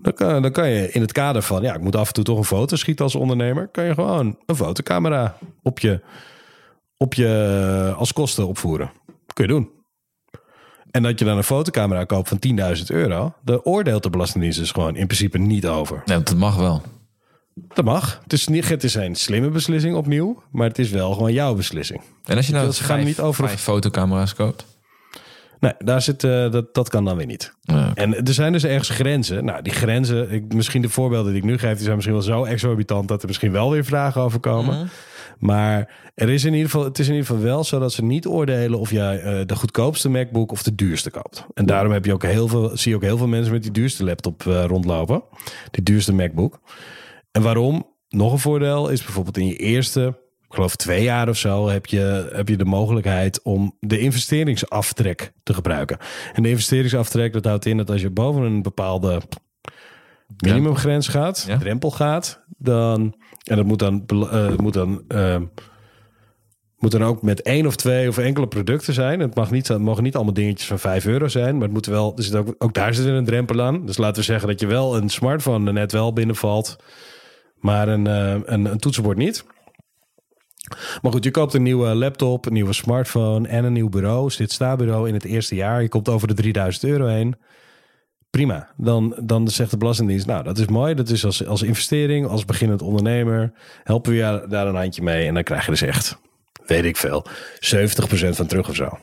[0.00, 2.24] dan kan, dan kan je in het kader van, ja, ik moet af en toe
[2.24, 6.00] toch een foto schieten als ondernemer, kan je gewoon een fotocamera op je,
[6.96, 8.90] op je als kosten opvoeren.
[9.32, 9.81] Kun je doen.
[10.92, 12.38] En dat je dan een fotocamera koopt van
[12.76, 16.02] 10.000 euro, daar oordeelt de Belastingdienst dus gewoon in principe niet over.
[16.04, 16.82] Nee, dat mag wel.
[17.54, 18.20] Dat mag.
[18.22, 21.54] Het is, niet, het is een slimme beslissing opnieuw, maar het is wel gewoon jouw
[21.54, 22.00] beslissing.
[22.24, 24.66] En als je nou wil- ze gaan niet over- vijf fotocamera's koopt?
[25.60, 27.54] Nee, daar zit, eh, dat, dat kan dan weer niet.
[27.94, 29.44] En er zijn dus ergens grenzen.
[29.44, 32.24] Nou, die grenzen, ik, misschien de voorbeelden die ik nu geef, die zijn misschien wel
[32.26, 34.90] zo exorbitant dat er misschien wel weer vragen over komen.
[35.38, 38.04] Maar er is in ieder geval, het is in ieder geval wel zo dat ze
[38.04, 41.46] niet oordelen of jij eh, de goedkoopste MacBook of de duurste koopt.
[41.54, 43.72] En daarom heb je ook heel veel, zie je ook heel veel mensen met die
[43.72, 45.22] duurste laptop eh, rondlopen.
[45.70, 46.60] Die duurste MacBook.
[47.32, 47.90] En waarom?
[48.08, 50.06] Nog een voordeel is bijvoorbeeld in je eerste,
[50.48, 55.32] ik geloof twee jaar of zo, heb je, heb je de mogelijkheid om de investeringsaftrek
[55.42, 55.98] te gebruiken.
[56.32, 59.20] En de investeringsaftrek, dat houdt in dat als je boven een bepaalde
[60.36, 61.58] minimumgrens gaat, Ja.
[61.58, 65.40] drempel gaat, dan, en dat moet dan, eh, moet dan, eh,
[66.78, 69.20] moet dan ook met één of twee of enkele producten zijn.
[69.20, 71.86] Het, mag niet, het mogen niet allemaal dingetjes van 5 euro zijn, maar het moet
[71.86, 73.86] wel, er zit ook, ook daar zit er een drempel aan.
[73.86, 76.76] Dus laten we zeggen dat je wel een smartphone net wel binnenvalt,
[77.56, 79.44] maar een, eh, een, een toetsenbord niet.
[81.02, 84.30] Maar goed, je koopt een nieuwe laptop, een nieuwe smartphone en een nieuw bureau.
[84.30, 85.82] Zit sta-bureau in het eerste jaar.
[85.82, 87.36] Je komt over de 3000 euro heen.
[88.36, 88.68] Prima.
[88.76, 90.94] Dan, dan zegt de Belastingdienst, nou, dat is mooi.
[90.94, 93.52] Dat is als, als investering, als beginnend ondernemer.
[93.84, 95.26] Helpen we je daar een handje mee.
[95.26, 96.18] En dan krijg je dus echt,
[96.66, 97.26] weet ik veel,
[97.60, 98.98] 70% van terug of zo.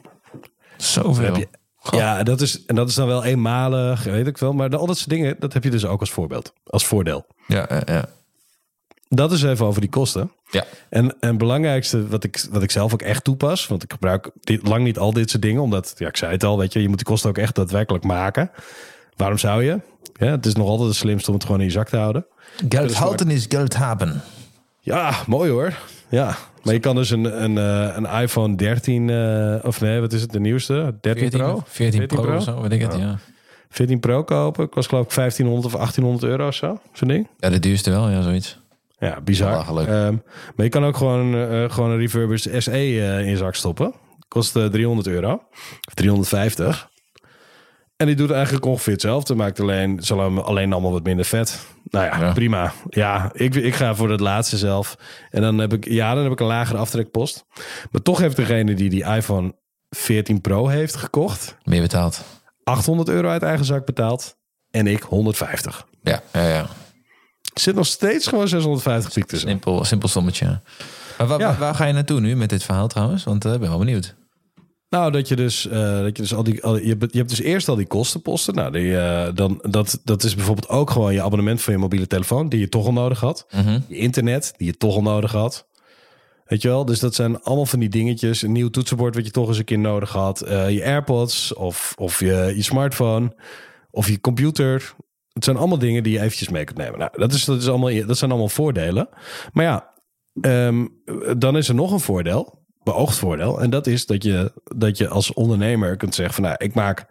[0.78, 1.26] Zoveel.
[1.26, 1.48] Heb je-
[1.92, 4.54] Ja, dat is, en dat is dan wel eenmalig, weet ik wel.
[4.54, 6.54] Maar de- al dat soort dingen, dat heb je dus ook als voorbeeld.
[6.66, 7.26] Als voordeel.
[7.48, 8.06] Ja, ja, ja.
[9.08, 10.32] Dat is even over die kosten.
[10.52, 10.64] ja.
[10.90, 14.30] En, en het belangrijkste wat ik, wat ik zelf ook echt toepas, want ik gebruik
[14.40, 16.82] dit, lang niet al dit soort dingen, omdat, ja, ik zei het al, weet je,
[16.82, 18.52] je moet die kosten ook echt daadwerkelijk maken.
[19.20, 19.80] Waarom zou je?
[20.14, 22.26] Ja, het is nog altijd het slimste om het gewoon in je zak te houden.
[22.70, 24.22] Geld houden is geld hebben.
[24.80, 25.74] Ja, mooi hoor.
[26.10, 30.14] Ja, maar je kan dus een, een, eh, een iPhone 13, eh, of nee, wat
[30.14, 30.96] is het, de nieuwste?
[31.02, 31.64] 13 Pro?
[31.66, 33.20] 14 Pro, of zo, weet ik het, ja.
[33.70, 34.66] 14 Pro kopen.
[34.66, 37.28] Ik was geloof ik 1500 of 1800 euro of zo, zo'n ding.
[37.38, 38.60] Ja, de duurste wel, ja, zoiets.
[39.00, 39.78] Ja, bizar.
[39.88, 40.16] Ehm,
[40.56, 43.94] maar je kan ook gewoon, eh, gewoon een refurbished SE in je zak stoppen.
[44.28, 45.34] Kost eh, 300 euro.
[45.88, 46.89] Of 350.
[48.00, 49.36] En die doet eigenlijk ongeveer hetzelfde.
[49.36, 51.60] Maakt alleen, zal hem alleen allemaal wat minder vet.
[51.84, 52.34] Nou ja, Ja.
[52.34, 52.74] prima.
[52.90, 54.98] Ja, ik, ik ga voor het laatste zelf.
[55.30, 57.46] En dan heb ik, ja, dan heb ik een lagere aftrekpost.
[57.92, 59.56] Maar toch heeft degene die die iPhone
[59.90, 61.56] 14 Pro heeft gekocht.
[61.64, 62.24] Meer betaald.
[62.64, 64.38] 800 euro uit eigen zak betaald.
[64.72, 65.86] En ik 150.
[66.02, 66.68] Ja, ja, ja.
[67.54, 69.50] Zit nog steeds gewoon 650 piek tussen.
[69.50, 70.62] Simpel, simpel sommetje.
[71.18, 71.46] Maar waar, Ja.
[71.48, 73.24] waar, waar ga je naartoe nu met dit verhaal trouwens?
[73.24, 74.16] Want eh, ik ben wel benieuwd.
[74.90, 77.30] Nou, dat je dus, eh, dat je dus al die, al, je, hebt, je hebt
[77.30, 78.56] dus eerst al die kostenposten.
[78.56, 82.08] Nou, die, eh, dan, dat, dat is bijvoorbeeld ook gewoon je abonnement voor je mobiele
[82.08, 83.46] telefoon, die je toch al nodig had.
[83.52, 83.80] Mhm.
[83.88, 85.68] Je internet, die je toch al nodig had.
[86.46, 86.86] Weet je wel?
[86.86, 88.42] Dus dat zijn allemaal van die dingetjes.
[88.42, 90.42] Een nieuw toetsenbord wat je toch eens een keer nodig had.
[90.42, 93.36] Eh, je AirPods of, of je, je smartphone
[93.92, 94.94] of je computer.
[95.34, 97.00] Het zijn allemaal dingen die je eventjes mee kunt nemen.
[97.00, 99.10] Nou, dat, is, dat, is allemaal, dat zijn allemaal voordelen.
[99.54, 99.94] Maar ja,
[100.42, 100.86] ehm,
[101.38, 102.59] dan is er nog een voordeel.
[102.84, 103.62] Beoogd voordeel.
[103.62, 106.44] En dat is dat je, dat je als ondernemer kunt zeggen van...
[106.44, 107.06] Nou, ik maak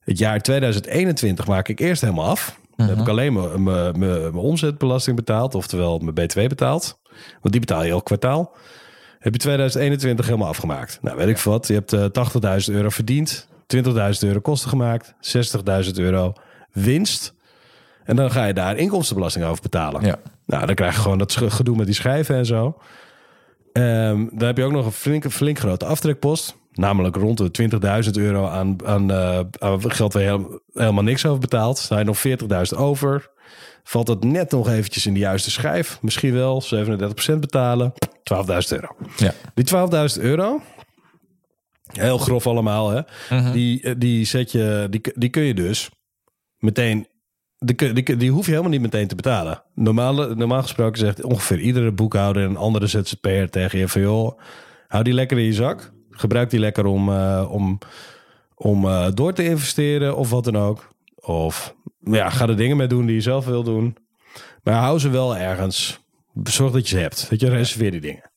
[0.00, 2.58] het jaar 2021 maak ik eerst helemaal af.
[2.76, 5.54] Dan heb ik alleen mijn- mijn omzetbelasting betaald.
[5.54, 6.98] Oftewel mijn BTW betaald.
[7.40, 8.56] Want die betaal je elk kwartaal.
[9.18, 10.98] Heb je 2021 helemaal afgemaakt.
[11.02, 11.66] Nou, weet ik wat.
[11.66, 12.04] Je hebt eh
[12.68, 13.48] 80.000 euro verdiend.
[13.66, 13.82] 20.000
[14.20, 15.14] euro kosten gemaakt.
[15.84, 16.32] 60.000 euro
[16.72, 17.34] winst.
[18.04, 20.04] En dan ga je daar inkomstenbelasting over betalen.
[20.04, 20.16] Ja.
[20.46, 22.76] Nou, dan krijg je gewoon dat gedoe met die schijven en zo.
[23.78, 26.56] Ehm, dan heb je ook nog een flink, flink grote aftrekpost.
[26.72, 31.26] Namelijk rond de 20.000 euro aan, aan, eh, aan geld waar je helemaal, helemaal niks
[31.26, 31.88] over betaalt.
[31.88, 32.20] Dan heb je nog
[32.70, 33.30] 40.000 over.
[33.82, 35.98] Valt dat net nog eventjes in de juiste schijf.
[36.00, 37.92] Misschien wel 37% betalen.
[38.22, 38.96] 12.000 euro.
[39.16, 39.32] Ja.
[39.54, 40.60] Die 12.000 euro,
[41.92, 43.02] heel grof allemaal, hè?
[43.52, 45.90] die, eh, die, zet je, die, die kun je dus
[46.58, 47.06] meteen.
[47.58, 49.62] Die, die, die hoef je helemaal niet meteen te betalen.
[49.74, 54.40] Normaal, normaal gesproken zegt ongeveer iedere boekhouder en andere ZZP'er tegen je van joh,
[54.88, 55.92] hou die lekker in je zak.
[56.10, 57.78] Gebruik die lekker om, eh, om,
[58.54, 60.88] om eh, door te investeren of wat dan ook.
[61.14, 63.96] Of ja, ga er dingen mee doen die je zelf wil doen.
[64.62, 66.00] Maar hou ze wel ergens.
[66.42, 67.30] Zorg dat je ze hebt.
[67.30, 68.30] Dat je reserveer die dingen.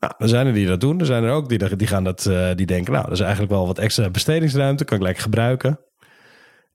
[0.00, 1.00] Nou, er zijn er die dat doen.
[1.00, 3.52] Er zijn er ook die, die gaan dat, eh, die denken, nou, dat is eigenlijk
[3.52, 5.80] wel wat extra bestedingsruimte, kan ik lekker gebruiken.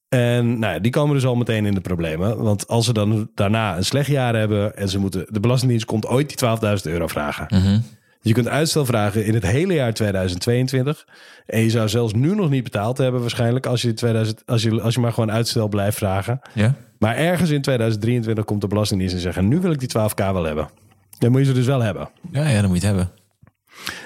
[0.09, 2.43] En nou, ja, die komen dus al meteen in de problemen.
[2.43, 6.07] Want als ze dan daarna een slecht jaar hebben en ze moeten, de Belastingdienst komt
[6.07, 7.45] ooit die 12.000 euro vragen.
[7.49, 7.79] Mhm.
[8.21, 11.07] Je kunt uitstel vragen in het hele jaar 2022.
[11.45, 14.81] En je zou zelfs nu nog niet betaald hebben, waarschijnlijk, als je, 2000, als je,
[14.81, 16.39] als je maar gewoon uitstel blijft vragen.
[16.53, 16.75] Ja?
[16.99, 20.43] Maar ergens in 2023 komt de Belastingdienst en zeggen: Nu wil ik die 12k wel
[20.43, 20.69] hebben.
[21.17, 22.09] Dan moet je ze dus wel hebben.
[22.31, 23.13] Ja, ja, dan moet je het hebben.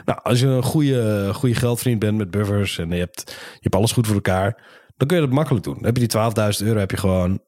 [0.05, 3.75] Nou, als je een goede, goede geldvriend bent met buffers en je hebt, je hebt
[3.75, 4.61] alles goed voor elkaar,
[4.95, 5.73] dan kun je dat makkelijk doen.
[5.73, 7.41] Dan heb je die 12.000 euro, heb je gewoon.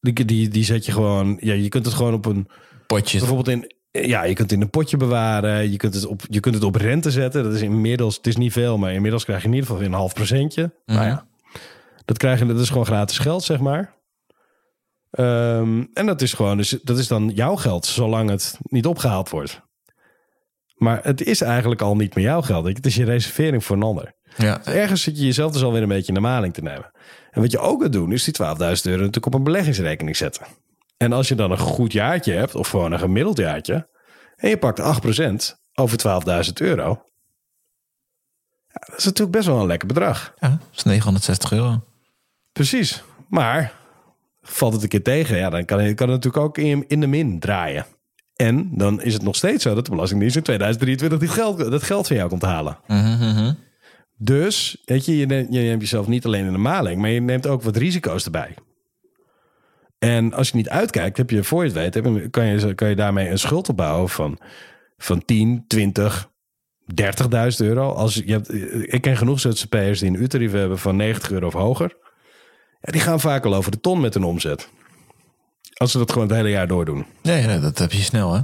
[0.00, 1.36] Die, die, die zet je gewoon.
[1.40, 2.48] Ja, je kunt het gewoon op een.
[2.86, 3.20] Potjes.
[3.20, 3.74] Bijvoorbeeld in.
[3.90, 5.70] Ja, je kunt het in een potje bewaren.
[5.70, 7.42] Je kunt het op, je kunt het op rente zetten.
[7.42, 8.16] Dat is inmiddels.
[8.16, 10.74] Het is niet veel, maar inmiddels krijg je in ieder geval weer een half procentje.
[10.86, 11.26] Nou ja.
[12.04, 12.46] Dat krijg je.
[12.46, 13.94] Dat is gewoon gratis geld, zeg maar.
[15.10, 16.56] Ehm, en dat is gewoon.
[16.56, 19.65] Dus dat is dan jouw geld, zolang het niet opgehaald wordt.
[20.76, 22.66] Maar het is eigenlijk al niet meer jouw geld.
[22.66, 24.14] Het is je reservering voor een ander.
[24.36, 24.64] Ja.
[24.64, 26.90] Ergens zit je jezelf dus alweer een beetje in de maling te nemen.
[27.30, 30.46] En wat je ook kunt doen, is die 12.000 euro natuurlijk op een beleggingsrekening zetten.
[30.96, 33.88] En als je dan een goed jaartje hebt, of gewoon een gemiddeld jaartje,
[34.36, 35.98] en je pakt 8% over
[36.46, 37.02] 12.000 euro.
[38.68, 40.32] Ja, dat is natuurlijk best wel een lekker bedrag.
[40.38, 41.84] ja, dat is 960 euro.
[42.52, 43.02] Precies.
[43.28, 43.72] Maar
[44.42, 47.00] valt het een keer tegen, ja, dan kan, je- kan het natuurlijk ook in, in
[47.00, 47.86] de min draaien.
[48.36, 51.82] En dan is het nog steeds zo dat de Belastingdienst in 2023 dit geld, dat
[51.82, 52.78] geld van jou komt halen.
[54.18, 57.46] Dus, weet je, je neemt, je jezelf niet alleen in de maling, maar je neemt
[57.46, 58.54] ook wat risico's erbij.
[59.98, 62.96] En als je niet uitkijkt, heb je voor je het weet, kan, je, kan je
[62.96, 64.38] daarmee een schuld opbouwen van,
[64.96, 66.30] van 10, 20,
[66.80, 67.92] 30.000 euro.
[67.92, 68.54] Als je, hebt,
[68.94, 71.96] ik ken genoeg ZZP'ers die een uurtarief hebben van 90 euro of hoger.
[72.80, 74.68] Die gaan vaak al over de ton met hun omzet.
[75.76, 77.06] Als ze dat gewoon het hele jaar doordoen.
[77.22, 78.40] Nee, nee, dat heb je snel, hè?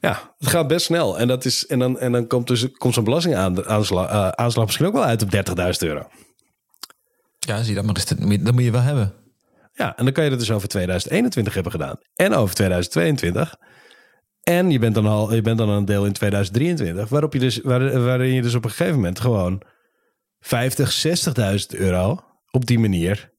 [0.00, 1.18] Ja, het gaat best snel.
[1.18, 4.86] En, dat is, en dan, en dan komt, dus, komt zo'n belastingaanslag eh, aanslag misschien
[4.86, 5.38] ook wel uit op 30.000
[5.78, 6.08] euro.
[7.38, 9.14] Ja, zie je dat, maar is dat, dat moet je wel hebben.
[9.72, 11.96] Ja, en dan kan je dat dus over 2021 hebben gedaan.
[12.14, 13.56] En over 2022.
[14.42, 17.08] En je bent dan al je bent dan een deel in 2023.
[17.08, 19.62] Waarop je dus, waar, waarin je dus op een gegeven moment gewoon
[20.40, 21.06] 50,
[21.72, 23.32] 60.000 euro op die manier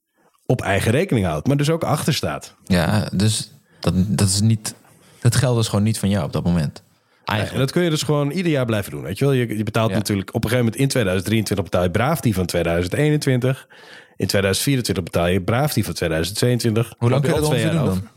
[0.52, 1.48] op eigen rekening houdt.
[1.48, 2.56] Maar dus ook achter staat.
[2.66, 4.76] Ja, dus dat, dat is niet...
[5.20, 6.84] Dat geld is gewoon niet van jou op dat moment.
[7.26, 7.60] En Eigenlijk.
[7.66, 9.02] dat kun je dus gewoon ieder jaar blijven doen.
[9.02, 9.34] Weet je wel?
[9.34, 9.96] Je, je betaalt Ja.
[9.96, 13.68] natuurlijk op een gegeven moment in 2023 betaal je braaf die van 2021.
[14.16, 16.94] In 2024 betaal je braaf die van 2022.
[16.98, 18.08] Hoe lang kun je dat twee jaar doen dan?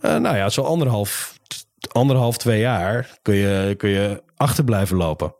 [0.00, 1.38] Eh, nou ja, zo anderhalf,
[1.92, 5.34] anderhalf, twee jaar kun je, kun je achter blijven lopen.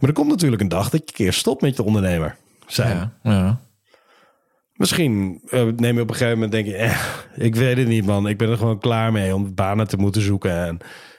[0.00, 3.12] Maar er komt natuurlijk een dag dat je een keer stopt met je ondernemer zijn.
[3.22, 3.60] Ja, ja.
[4.76, 6.98] Misschien eh, neem je op een gegeven moment denk je, eh,
[7.34, 10.22] ik weet het niet man, ik ben er gewoon klaar mee om banen te moeten
[10.22, 10.78] zoeken en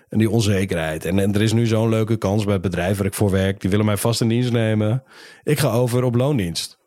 [0.10, 1.06] En die onzekerheid.
[1.06, 3.62] En, en er is nu zo'n leuke kans bij het bedrijf waar ik voor werk.
[3.62, 5.04] Die willen mij vast in dienst nemen.
[5.44, 6.78] Ik ga over op loondienst.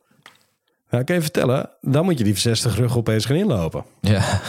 [0.90, 3.84] Nou, ik kan je vertellen, dan moet je die 60 rug opeens gaan inlopen.
[4.00, 4.40] Ja,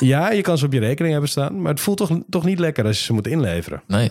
[0.00, 2.58] Ja, je kan ze op je rekening hebben staan, maar het voelt toch, toch niet
[2.58, 3.82] lekker als je ze moet inleveren.
[3.86, 4.10] nee.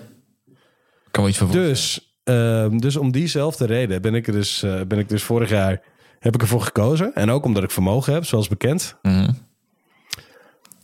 [1.12, 4.82] Kan wel iets van Dus, ehm, dus om diezelfde reden ben ik, er dus, eh,
[4.88, 5.82] ben ik dus vorig jaar
[6.19, 7.12] heb ik ervoor gekozen.
[7.13, 8.95] En ook omdat ik vermogen heb, zoals bekend.
[9.01, 9.32] Mhm.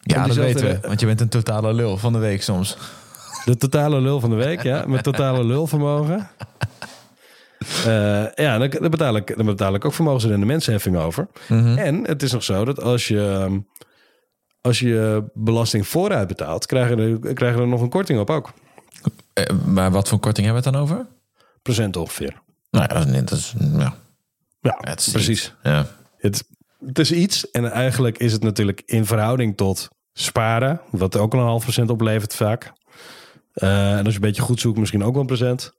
[0.01, 0.87] Ja, dat weten we.
[0.87, 2.77] Want je bent een totale lul van de week soms.
[3.45, 4.83] De totale lul van de week, ja.
[4.87, 6.27] Met totale lulvermogen.
[7.85, 11.27] Eh, ja, dan, dan, betaal ik, dan betaal ik ook vermogensrendementsheffing over.
[11.47, 11.77] Mhm.
[11.77, 13.59] En het is nog zo dat als je, ehm,
[14.61, 18.29] als je belasting vooruit betaalt, krijg je, er, krijg je er nog een korting op
[18.29, 18.51] ook.
[19.33, 21.07] Eh, maar wat voor korting hebben we het dan over?
[21.61, 22.41] Procent ongeveer.
[22.71, 23.93] Nou ja, dat is, dat is ja.
[24.65, 25.41] Ja, het is precies.
[25.43, 25.54] iets.
[25.63, 25.86] Ja.
[26.17, 26.43] Het,
[26.86, 27.51] het is iets.
[27.51, 31.89] En eigenlijk is het natuurlijk in verhouding tot sparen, wat ook al een half procent
[31.89, 32.71] oplevert vaak.
[33.54, 35.71] Eh, en als je een beetje goed zoekt, misschien ook wel een procent.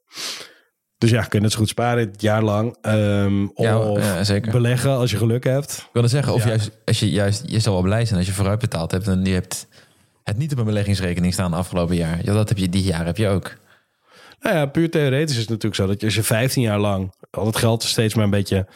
[0.99, 2.77] Dus ja, kun je net zo goed sparen het jaar lang.
[2.81, 4.53] Ehm, Ja, of ja, zeker.
[4.53, 5.73] beleggen als je geluk hebt.
[5.73, 6.49] Ik wilde zeggen, of Ja.
[6.49, 9.25] juist, als je juist, je zal wel blij zijn als je vooruit betaald hebt en
[9.25, 9.67] je hebt
[10.25, 12.19] het niet op een beleggingsrekening staan afgelopen jaar.
[12.25, 13.57] Ja, dat heb je dit jaar heb je ook.
[14.41, 17.15] Nou ja, puur theoretisch is het natuurlijk zo dat je als je 15 jaar lang
[17.31, 18.67] al het geld steeds maar een beetje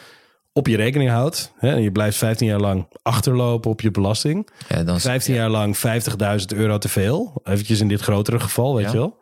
[0.53, 1.53] op je rekening houdt.
[1.57, 4.49] Hè, en je blijft 15 jaar lang achterlopen op je belasting.
[4.67, 7.41] Ja, dan 15 jaar lang 50.000 euro te veel.
[7.43, 8.91] Eventjes in dit grotere geval, weet Ja.
[8.91, 9.17] je wel.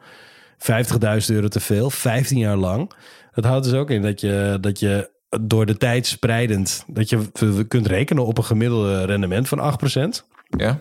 [0.58, 2.92] 50.000 euro te veel, 15 jaar lang.
[3.34, 5.10] Dat houdt dus ook in dat je, dat je
[5.42, 6.84] door de tijd spreidend...
[6.88, 7.20] dat je
[7.68, 9.80] kunt rekenen op een gemiddelde rendement van
[10.20, 10.26] 8%.
[10.58, 10.80] Ja?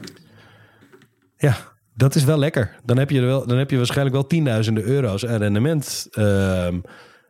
[1.36, 1.56] Ja,
[1.98, 2.76] dat is wel lekker.
[2.84, 6.78] Dan heb je, er wel, dan heb je waarschijnlijk wel tienduizenden euro's aan rendement ehm,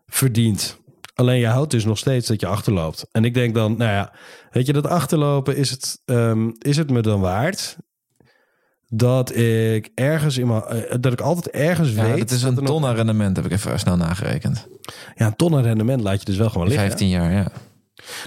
[0.07, 0.78] verdiend.
[1.14, 3.07] Alleen je houdt dus nog steeds dat je achterloopt.
[3.12, 4.12] En ik denk dan, nou ja,
[4.50, 7.76] weet je, dat achterlopen is het, ehm, is het me dan waard
[8.87, 12.18] dat ik ergens in mijn, eh, dat ik altijd ergens Ja, weet.
[12.18, 14.66] het is een nog- ton aan rendement, heb ik even snel nagerekend.
[15.14, 16.87] Ja, een ton rendement laat je dus wel gewoon liggen.
[16.87, 17.48] 15 jaar, ja.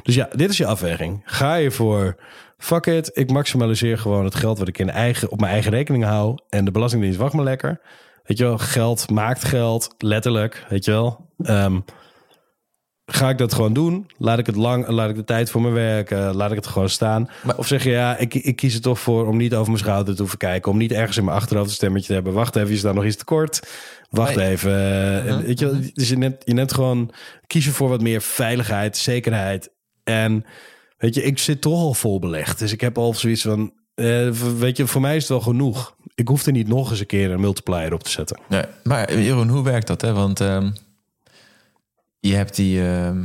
[0.04, 1.22] Dus ja, dit is je afweging.
[1.26, 2.16] Ga je voor
[2.62, 6.04] fuck it, ik maximaliseer gewoon het geld wat ik in eigen, op mijn eigen rekening
[6.04, 7.82] hou en de belastingdienst wacht me lekker.
[8.24, 11.30] Weet je wel, geld maakt geld, letterlijk, weet je wel.
[11.44, 11.80] Ehm,
[13.06, 14.10] ga ik dat gewoon doen?
[14.18, 16.68] Laat ik het lang, laat ik de tijd voor mijn werk, eh, laat ik het
[16.68, 17.30] gewoon staan?
[17.44, 19.84] Maar- of zeg je ja, ik, ik kies er toch voor om niet over mijn
[19.84, 22.34] schouder te hoeven kijken, om niet ergens in mijn achterhoofd een stemmetje te hebben.
[22.34, 23.70] Wacht even, je staat nog iets tekort.
[24.10, 24.50] Wacht Nee.
[24.50, 24.72] even.
[24.72, 27.12] eh, en weet je, wel, dus je neemt, je neemt gewoon
[27.48, 29.70] kiezen voor wat meer veiligheid, zekerheid.
[30.04, 30.46] En
[31.02, 32.60] weet je, ik zit toch al vol belegd.
[32.60, 35.96] Dus ik heb al zoiets van, eh, weet je, voor mij is het wel genoeg.
[36.16, 38.40] Ik hoef er niet nog eens een keer een multiplier op te zetten.
[38.50, 40.02] Nee, maar Jeroen, hoe werkt dat?
[40.02, 40.14] Hè?
[40.14, 40.72] Want ehm,
[42.20, 43.20] je hebt die, ehm,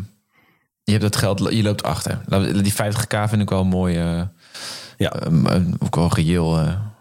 [0.85, 2.21] je hebt dat geld, je loopt achter.
[2.63, 4.23] Die 50k vind ik wel een mooi, eh,
[4.97, 5.13] Ja.
[5.13, 6.59] ehm, een- ook wel reëel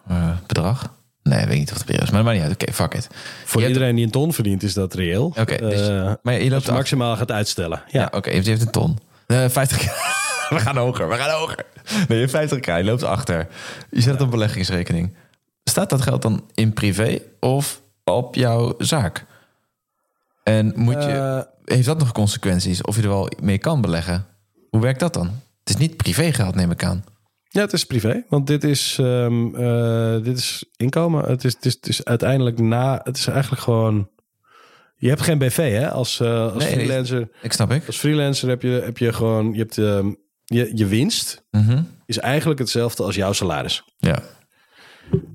[0.08, 0.94] eh, bedrag.
[1.24, 2.62] Nee, ik weet niet of het weer is, maar dat maakt niet uit.
[2.64, 3.08] Oké, fuck it.
[3.46, 5.26] Voor Je hebt- iedereen die een ton verdient, is dat reëel.
[5.26, 5.88] Oké, dus-
[6.24, 6.74] maar je loopt je achter.
[6.74, 7.82] maximaal gaat uitstellen.
[7.88, 8.98] Ja, Ja, oké, je heeft een ton.
[9.28, 10.24] Eh 50k.
[10.55, 11.65] we gaan hoger, we gaan hoger.
[12.08, 13.47] Nee, je hebt 50k, je loopt achter.
[13.91, 15.15] Je zet het op een beleggingsrekening.
[15.63, 19.25] Staat dat geld dan in privé of op jouw zaak?
[20.43, 22.81] En moet je, Eh, heeft dat nog consequenties?
[22.81, 24.25] Of je er wel mee kan beleggen?
[24.69, 25.25] Hoe werkt dat dan?
[25.60, 27.03] Het is niet privégeld, neem ik aan.
[27.49, 28.23] Ja, het is privé.
[28.29, 31.23] Want dit is, ehm, eh, dit is inkomen.
[31.29, 32.99] Het is, het, is, het is uiteindelijk na...
[33.03, 34.10] Het is eigenlijk gewoon...
[34.95, 35.91] Je hebt geen BV, hè?
[35.91, 36.86] Als, eh, als Nee, nee.
[36.86, 37.29] freelancer...
[37.41, 37.88] Ik snap ik.
[37.88, 39.51] Als freelancer heb je, heb je gewoon...
[39.53, 40.12] Je, hebt, ehm,
[40.45, 41.81] je, je winst Mhm.
[42.05, 43.84] is eigenlijk hetzelfde als jouw salaris.
[43.97, 44.19] Ja.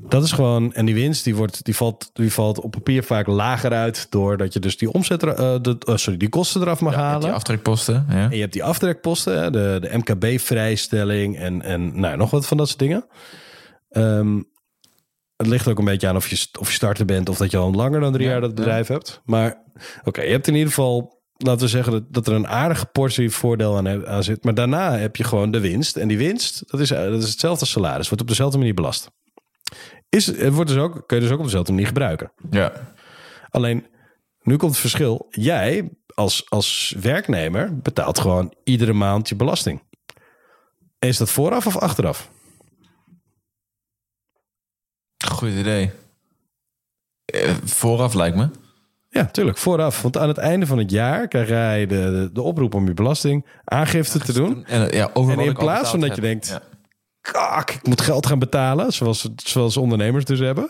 [0.09, 0.73] Dat is gewoon...
[0.73, 4.07] En die winst die, wordt, die, valt, die valt op papier vaak lager uit...
[4.11, 5.23] doordat je dus die omzet...
[5.23, 7.21] eh, de, oh, sorry, die kosten eraf mag halen.
[7.21, 8.07] die aftrekposten.
[8.09, 8.15] Ja.
[8.31, 12.67] En je hebt die aftrekposten, de, de MKB-vrijstelling en, en nou, nog wat van dat
[12.67, 13.07] soort dingen.
[13.89, 14.37] Ehm,
[15.37, 17.57] het ligt ook een beetje aan of je, of je starter bent of dat je
[17.57, 19.21] al langer dan drie Ja, jaar dat bedrijf hebt.
[19.25, 19.63] Maar
[20.05, 23.31] oké, je hebt in ieder geval, laten we zeggen, dat, dat er een aardige portie
[23.31, 24.45] voordeel aan, aan zit.
[24.45, 25.97] Maar daarna heb je gewoon de winst.
[25.97, 29.11] En die winst, dat is, dat is hetzelfde salaris, wordt op dezelfde manier belast.
[30.09, 32.33] Is, het wordt dus ook, kun je dus ook op dezelfde manier gebruiken.
[32.51, 32.73] ja.
[33.51, 33.87] Alleen,
[34.43, 35.27] nu komt het verschil.
[35.31, 39.83] Jij als, als werknemer betaalt gewoon iedere maand je belasting.
[40.99, 42.31] Is dat vooraf of achteraf?
[45.25, 45.91] Goed idee.
[47.25, 48.51] Eh, vooraf lijkt me.
[49.13, 50.03] Ja, tuurlijk, vooraf.
[50.03, 52.95] Want aan het einde van het jaar krijg jij de, de, de oproep om je
[52.95, 54.65] belasting aangifte te doen.
[54.67, 56.61] En, eh, ja, over En in plaats van dat je denkt- Ja.
[57.21, 60.67] Kak, ik moet geld gaan betalen, zoals, zoals ondernemers dus hebben.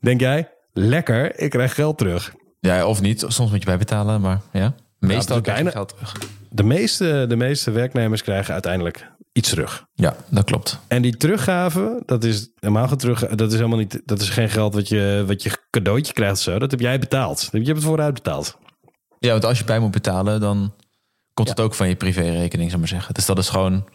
[0.00, 2.34] Denk jij, lekker, ik krijg geld terug.
[2.60, 3.24] Ja, of niet.
[3.28, 4.74] Soms moet je bijbetalen, maar ja.
[4.98, 6.14] Meestal krijg je bijna- geld terug.
[6.50, 9.86] De meeste, de meeste werknemers krijgen uiteindelijk iets terug.
[9.94, 10.78] Ja, dat klopt.
[10.88, 13.26] En die teruggave, dat is helemaal terug.
[13.26, 14.02] Dat is helemaal niet.
[14.04, 16.38] Dat is geen geld wat je, wat je cadeautje krijgt.
[16.38, 16.58] Zo.
[16.58, 17.48] Dat heb jij betaald.
[17.52, 18.58] Je hebt het vooruit betaald.
[19.18, 20.74] Ja, want als je bij moet betalen, dan
[21.34, 23.14] komt het ook van je privérekening, zou maar zeggen.
[23.14, 23.88] Dus dat is gewoon.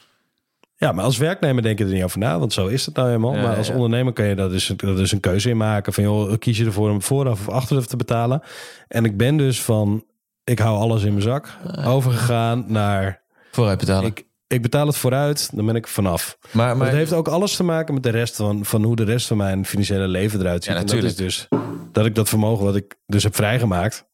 [0.76, 3.08] Ja, maar als werknemer denk je er niet over na, want zo is het nou
[3.08, 3.36] helemaal.
[3.36, 3.74] Ja, maar als ja.
[3.74, 5.94] ondernemer kan je daar dus, daar dus een keuze in maken.
[5.94, 8.42] Van joh, kies je ervoor om vooraf of achteraf te betalen.
[8.88, 10.04] En ik ben dus van,
[10.44, 14.10] ik hou alles in mijn zak, overgegaan naar, Vooruit betalen.
[14.10, 16.38] ik, ik betaal het vooruit, dan ben ik vanaf.
[16.52, 19.04] maar Maar het heeft ook alles te maken met de rest van, van hoe de
[19.04, 20.74] rest van mijn financiële leven eruit ziet.
[20.74, 21.18] Ja, en dat is natuurlijk.
[21.18, 21.48] dus
[21.92, 24.06] dat ik dat vermogen wat ik dus heb vrijgemaakt,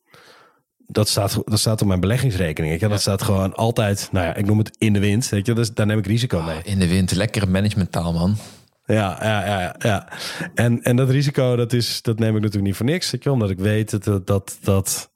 [0.87, 2.73] dat staat, dat staat op mijn beleggingsrekening.
[2.73, 5.29] Ik, Dat staat gewoon altijd, nou ja, ik noem het in de wind.
[5.29, 6.59] Weet je, dus daar neem ik risico mee.
[6.63, 8.37] in de wind, lekkere managementtaal, man.
[8.85, 10.07] Ja, ja, ja, ja.
[10.55, 13.11] En, en dat risico, dat, is, dat neem ik natuurlijk niet voor niks.
[13.11, 15.08] Weet je, omdat ik weet dat, dat, dat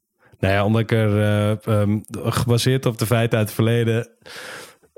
[0.43, 4.07] nou ja, omdat ik er eh, ehm, gebaseerd op de feiten uit het verleden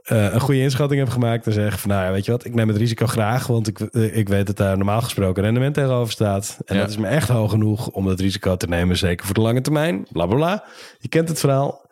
[0.04, 1.46] eh, een goede inschatting heb gemaakt.
[1.46, 3.80] En zeg van, nou ja, weet je wat, ik neem het risico graag, want ik,
[3.80, 6.58] eh, ik weet dat daar normaal gesproken rendement tegenover staat.
[6.66, 6.82] En Ja.
[6.82, 9.62] dat is me echt hoog genoeg om dat risico te nemen, zeker voor de lange
[9.62, 10.08] termijn.
[10.12, 10.64] Bla bla bla.
[11.00, 11.84] Je kent het verhaal.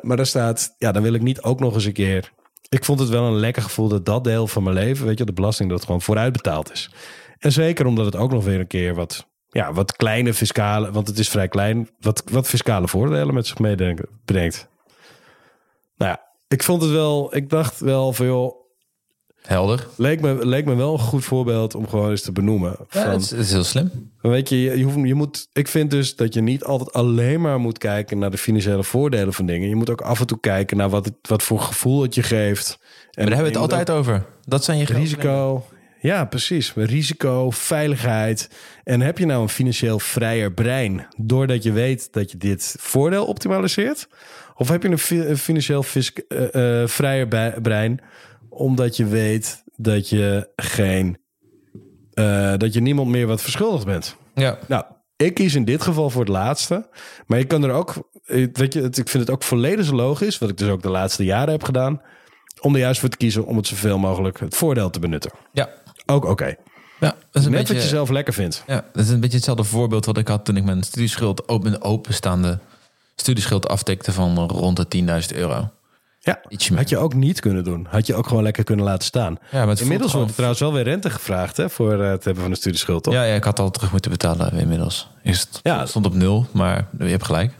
[0.00, 2.32] Maar daar staat, ja, dan wil ik niet ook nog eens een keer.
[2.68, 5.24] Ik vond het wel een lekker gevoel dat dat deel van mijn leven, weet je,
[5.24, 6.90] de belasting, dat het gewoon vooruit betaald is.
[7.38, 11.06] En zeker omdat het ook nog weer een keer wat, ja, wat kleine fiscale, want
[11.06, 14.68] het is vrij klein, wat, wat fiscale voordelen met zich meedenken, brengt.
[15.96, 18.62] Nou ja, ik vond het wel, ik dacht wel van joh,
[19.42, 19.86] Helder.
[19.96, 22.76] leek me, leek me wel een goed voorbeeld om gewoon eens te benoemen.
[22.78, 24.10] Ja, Van, het, is, het is heel slim.
[24.20, 27.40] Weet je, je, je, hoeft, je moet, ik vind dus dat je niet altijd alleen
[27.40, 29.68] maar moet kijken naar de financiële voordelen van dingen.
[29.68, 32.22] Je moet ook af en toe kijken naar wat, het, wat voor gevoel het je
[32.22, 32.78] geeft.
[32.80, 34.24] En Maar daar hebben we het altijd over.
[34.44, 35.64] Dat zijn je Risico.
[36.02, 36.72] Ja, precies.
[36.74, 38.48] Risico, veiligheid.
[38.84, 43.24] En heb je nou een financieel vrijer brein doordat je weet dat je dit voordeel
[43.26, 44.08] optimaliseert?
[44.54, 45.84] Of heb je een, fi- een financieel
[46.28, 47.28] eh, eh, vrijer
[47.62, 48.00] brein
[48.48, 51.18] omdat je weet dat je geen
[52.12, 54.16] eh, dat je niemand meer wat verschuldigd bent?
[54.34, 54.58] Ja.
[54.68, 54.84] Nou,
[55.16, 56.88] ik kies in dit geval voor het laatste.
[57.26, 58.10] Maar je kan er ook,
[58.52, 61.24] weet je, het- ik vind het ook volledig logisch, wat ik dus ook de laatste
[61.24, 62.00] jaren heb gedaan,
[62.60, 65.30] om er juist voor te kiezen om het zoveel mogelijk het voordeel te benutten.
[65.52, 65.68] Ja.
[66.12, 66.44] Ook oké.
[66.44, 66.54] ja.
[67.00, 68.62] Dat is een Net beetje, wat je zelf lekker vindt.
[68.66, 71.82] Ja, dat is een beetje hetzelfde voorbeeld wat ik had toen ik mijn studieschuld, open,
[71.82, 72.58] openstaande
[73.16, 75.70] studieschuld aftikte van rond de 10.000 euro.
[76.24, 76.40] Ja,
[76.74, 77.86] had je ook niet kunnen doen.
[77.90, 79.38] Had je ook gewoon lekker kunnen laten staan.
[79.50, 82.42] Ja, maar Inmiddels wordt er trouwens wel weer rente gevraagd hè, voor eh, het hebben
[82.42, 83.14] van een studieschuld, toch?
[83.14, 85.08] Ja, ja, ik had al terug moeten betalen inmiddels.
[85.22, 85.86] Is het Ja.
[85.86, 87.52] stond op nul, maar je hebt gelijk.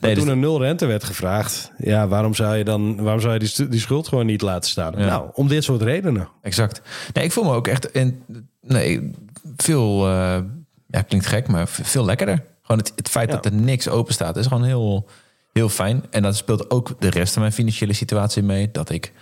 [0.00, 3.32] Nee, Toen dus, er nul rente werd gevraagd, ja, waarom zou je dan waarom zou
[3.32, 4.94] je die, die schuld gewoon niet laten staan?
[4.96, 5.06] Ja.
[5.06, 6.28] Nou, om dit soort redenen.
[6.42, 6.80] exact.
[7.12, 8.22] Nee, ik voel me ook echt in,
[8.60, 9.10] nee,
[9.56, 10.38] veel, eh,
[10.86, 12.42] ja, klinkt gek, maar veel lekkerder.
[12.62, 13.34] Gewoon het, het feit Ja.
[13.34, 15.06] dat er niks open staat, is gewoon heel,
[15.52, 16.04] heel fijn.
[16.10, 18.68] En dat speelt ook de rest van mijn financiële situatie mee.
[18.72, 19.12] Dat ik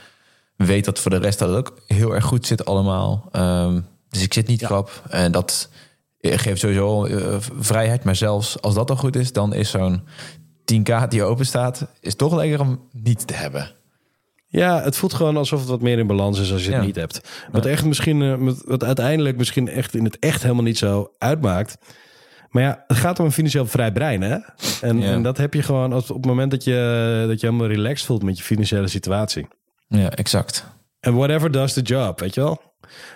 [0.57, 3.29] weet dat voor de rest dat het ook heel erg goed zit allemaal.
[3.33, 5.03] Ehm, dus ik zit niet krap.
[5.09, 5.69] En dat
[6.21, 8.05] geeft sowieso eh, vrijheid.
[8.05, 10.03] Maar zelfs als dat al goed is, dan is zo'n
[10.73, 13.71] 10k die open staat, is toch lekker om niet te hebben.
[14.47, 16.87] Ja, het voelt gewoon alsof het wat meer in balans is als je het Ja.
[16.87, 17.21] niet hebt.
[17.53, 21.79] Wat echt misschien, eh, wat uiteindelijk misschien echt in het echt helemaal niet zo uitmaakt.
[22.51, 24.37] Maar ja, het gaat om een financieel vrij brein, hè?
[24.81, 25.13] En, Ja.
[25.13, 28.07] en dat heb je gewoon als, op het moment dat je, dat je helemaal relaxed
[28.07, 29.47] voelt met je financiële situatie.
[29.89, 30.65] Ja, exact.
[31.01, 32.61] En whatever does the job, weet je wel?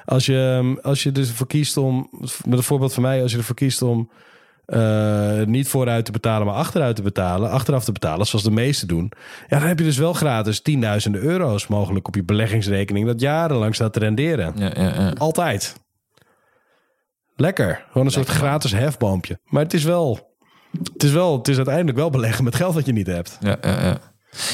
[0.04, 2.08] Als je, ehm, als je dus ervoor kiest om,
[2.44, 4.10] met een voorbeeld van mij, als je ervoor kiest om
[4.66, 8.88] eh, niet vooruit te betalen, maar achteruit te betalen, achteraf te betalen, zoals de meesten
[8.88, 9.12] doen,
[9.48, 13.74] ja, dan heb je dus wel gratis tienduizenden euro's mogelijk op je beleggingsrekening dat jarenlang
[13.74, 14.52] staat te renderen.
[14.56, 15.12] Ja, ja, ja.
[15.18, 15.74] Altijd.
[17.36, 17.84] Lekker.
[17.90, 19.38] Gewoon een soort gratis hefboompje.
[19.44, 20.36] Maar het is wel,
[20.92, 23.38] het is wel, het is uiteindelijk wel beleggen met geld dat je niet hebt.
[23.40, 23.98] ja, ja, ja.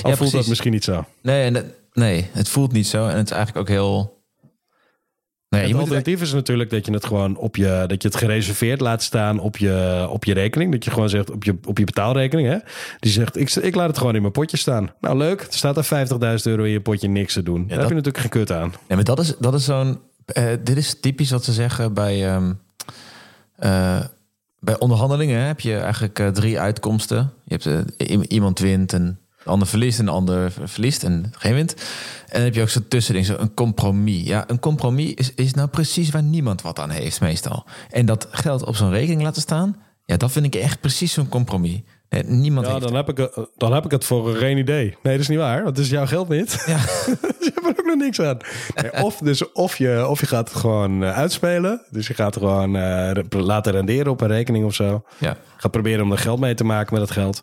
[0.02, 1.04] Al voelt dat misschien niet zo.
[1.22, 1.52] Nee,
[1.92, 3.06] nee, het voelt niet zo.
[3.06, 4.21] En het is eigenlijk ook heel...
[5.60, 8.80] Het het, alternatief is natuurlijk dat je het gewoon op je, dat je het gereserveerd
[8.80, 10.72] laat staan op je, op je rekening.
[10.72, 12.48] Dat je gewoon zegt op je, op je betaalrekening.
[12.48, 12.56] Hè?
[12.98, 14.90] Die zegt, ik, ik laat het gewoon in mijn potje staan.
[15.00, 17.66] Nou leuk, er staat er 50.000 euro in je potje niks te doen.
[17.66, 18.68] Daar heb je natuurlijk geen kut aan.
[18.68, 19.98] Nee, maar dat is, dat is zo'n.
[20.26, 22.26] eh, dit is typisch wat ze zeggen bij.
[22.28, 22.52] ehm,
[23.56, 24.00] eh,
[24.58, 27.32] bij onderhandelingen heb je eigenlijk eh, drie uitkomsten.
[27.44, 27.92] Je hebt
[28.32, 31.74] iemand wint en de ander verliest en de ander verliest en geen wint.
[32.26, 34.22] En dan heb je ook zo'n tussending, zo een compromis.
[34.26, 37.64] Ja, een compromis is, is nou precies waar niemand wat aan heeft meestal.
[37.90, 41.28] En dat geld op zo'n rekening laten staan, ja, dat vind ik echt precies zo'n
[41.28, 41.80] compromis.
[42.08, 44.84] Nee, niemand Ja, heeft dan heb, ik, eh, dan heb ik het voor geen idee.
[45.02, 46.62] Nee, dat is niet waar, want het is jouw geld niet.
[46.66, 46.76] Ja.
[46.76, 47.16] dus
[47.46, 48.36] je hebt er ook nog niks aan.
[48.74, 51.82] Nee, of, dus, of, je, of je gaat het gewoon eh, uitspelen.
[51.90, 52.76] Dus je gaat het gewoon
[53.12, 55.04] re- laten renderen op een rekening of zo.
[55.18, 57.42] Ja, Gaat proberen om er geld mee te maken met het geld.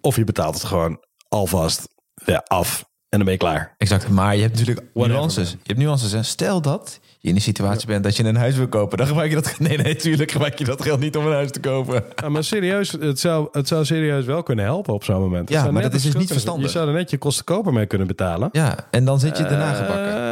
[0.00, 1.88] Of je betaalt het gewoon alvast
[2.24, 2.78] ja, af.
[3.08, 3.74] En dan ben je klaar.
[3.76, 5.48] Exact, maar je hebt natuurlijk Whatever, nuances.
[5.48, 5.60] man.
[5.62, 6.12] Je hebt nuances.
[6.12, 6.22] Hè?
[6.22, 8.98] Stel dat je in die situatie bent dat je een huis wil kopen.
[8.98, 9.54] Dan gebruik je dat...
[9.58, 12.02] Nee, nee, tuurlijk gebruik je dat geld niet om een huis te kopen.
[12.22, 15.48] Ja, maar serieus, het zou, het zou serieus wel kunnen helpen op zo'n moment.
[15.48, 16.64] Ja, maar dat is dus niet verstandig.
[16.64, 18.48] Je zou er net je kosten koper mee kunnen betalen.
[18.52, 20.28] Ja, en dan zit je daarna gebakken.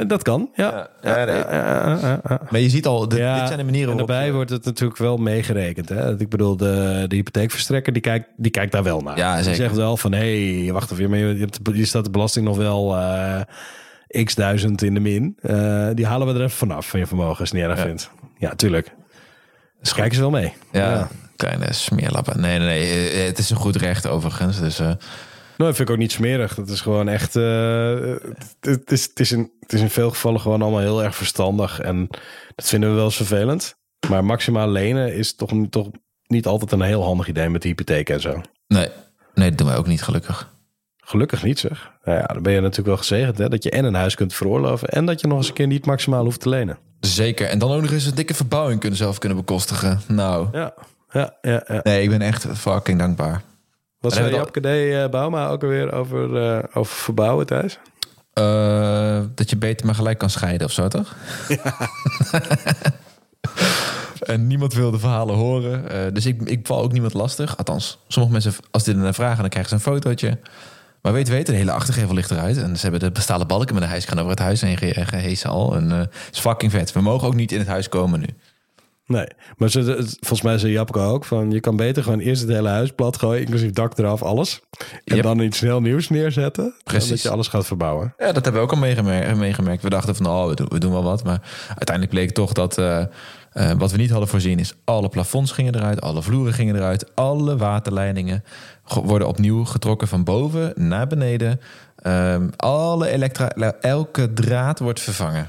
[0.00, 0.88] Eh, dat kan, ja.
[1.02, 1.26] Ja.
[1.26, 2.20] Ja.
[2.50, 4.64] Maar je ziet al, dit, Ja, dit zijn de manieren en daarbij je- wordt het
[4.64, 5.88] natuurlijk wel meegerekend.
[5.88, 6.20] Hè?
[6.20, 9.16] Ik bedoel, de, de hypotheekverstrekker die kijkt, die kijkt daar wel naar.
[9.16, 9.56] Ja, Die zeker.
[9.58, 12.44] zegt wel van, hé, hey, wacht even, maar je, je, hebt, je staat de belasting
[12.46, 13.40] nog wel eh,
[14.24, 15.36] x duizend in de min.
[15.40, 17.78] Eh, die halen we er even vanaf van je vermogen als je het niet erg
[17.84, 17.86] Ja.
[17.86, 18.10] vindt.
[18.38, 18.94] Ja, tuurlijk.
[19.80, 20.52] Dus kijken ze wel mee.
[20.72, 22.40] Ja, kleine smeerlappen.
[22.40, 23.08] Nee, nee, nee.
[23.10, 24.58] eh, Het is een goed recht overigens.
[24.60, 24.98] Dus eh, Nou,
[25.56, 26.54] dat vind ik ook niet smerig.
[26.54, 27.34] Dat is gewoon echt.
[27.34, 28.20] het,
[28.60, 31.80] het is, het, is in, het is in veel gevallen gewoon allemaal heel erg verstandig.
[31.80, 32.06] En
[32.54, 33.76] dat vinden we wel eens vervelend.
[34.08, 35.88] Maar maximaal lenen is toch, toch
[36.26, 38.40] niet altijd een heel handig idee met de hypotheek en zo.
[38.68, 38.88] nee,
[39.34, 40.54] nee, dat doen wij ook niet gelukkig.
[41.08, 41.90] Gelukkig niet zeg.
[42.04, 44.34] Nou ja, dan ben je natuurlijk wel gezegend hè, dat je en een huis kunt
[44.34, 44.88] veroorloven.
[44.88, 46.78] En dat je nog eens een keer niet maximaal hoeft te lenen.
[47.00, 47.48] Zeker.
[47.48, 50.00] En dan ook nog eens een dikke verbouwing kunnen zelf kunnen bekostigen.
[50.08, 50.74] Nou, Ja,
[51.10, 51.64] ja, ja.
[51.68, 51.80] ja.
[51.82, 53.42] nee, ik ben echt fucking dankbaar.
[54.00, 54.56] Wat zei D.
[54.56, 57.78] eh, Bauma ook alweer over, eh, over verbouwen thuis?
[58.32, 61.16] Eh, dat je beter maar gelijk kan scheiden of zo, toch?
[64.20, 65.90] en niemand wil de verhalen horen.
[65.90, 67.56] Eh, dus ik, ik val ook niemand lastig.
[67.56, 70.38] Althans, sommige mensen, als die ernaar vragen, dan krijgen ze een fotootje.
[71.06, 72.56] Maar weet weten, de hele achtergevel ligt eruit.
[72.58, 75.50] En ze hebben de bestalen balken met een hijskraan over het huis heen ge- gehezen
[75.50, 75.74] al.
[75.76, 76.92] En eh, het is fucking vet.
[76.92, 78.26] We mogen ook niet in het huis komen nu.
[79.06, 79.26] Nee,
[79.56, 79.82] maar ze,
[80.20, 81.50] volgens mij zei Japke ook van...
[81.50, 83.40] je kan beter gewoon eerst het hele huis plat gooien...
[83.40, 84.60] inclusief dak eraf, alles.
[85.04, 85.24] En Yep.
[85.24, 86.74] dan iets snel nieuws neerzetten.
[86.84, 87.08] Precies.
[87.10, 88.14] Dat je alles gaat verbouwen.
[88.18, 89.36] Ja, dat hebben we ook al meegemerkt.
[89.36, 89.82] meegemerkt.
[89.82, 91.24] We dachten van, oh, we doen, we doen wel wat.
[91.24, 93.04] Maar uiteindelijk bleek toch dat eh,
[93.56, 94.74] eh, wat we niet hadden voorzien is...
[94.84, 97.14] alle plafonds gingen eruit, alle vloeren gingen eruit...
[97.14, 98.44] alle waterleidingen
[98.84, 101.60] ge- worden opnieuw getrokken van boven naar beneden.
[101.96, 103.48] Ehm, alle elektra...
[103.80, 105.46] Elke draad wordt vervangen.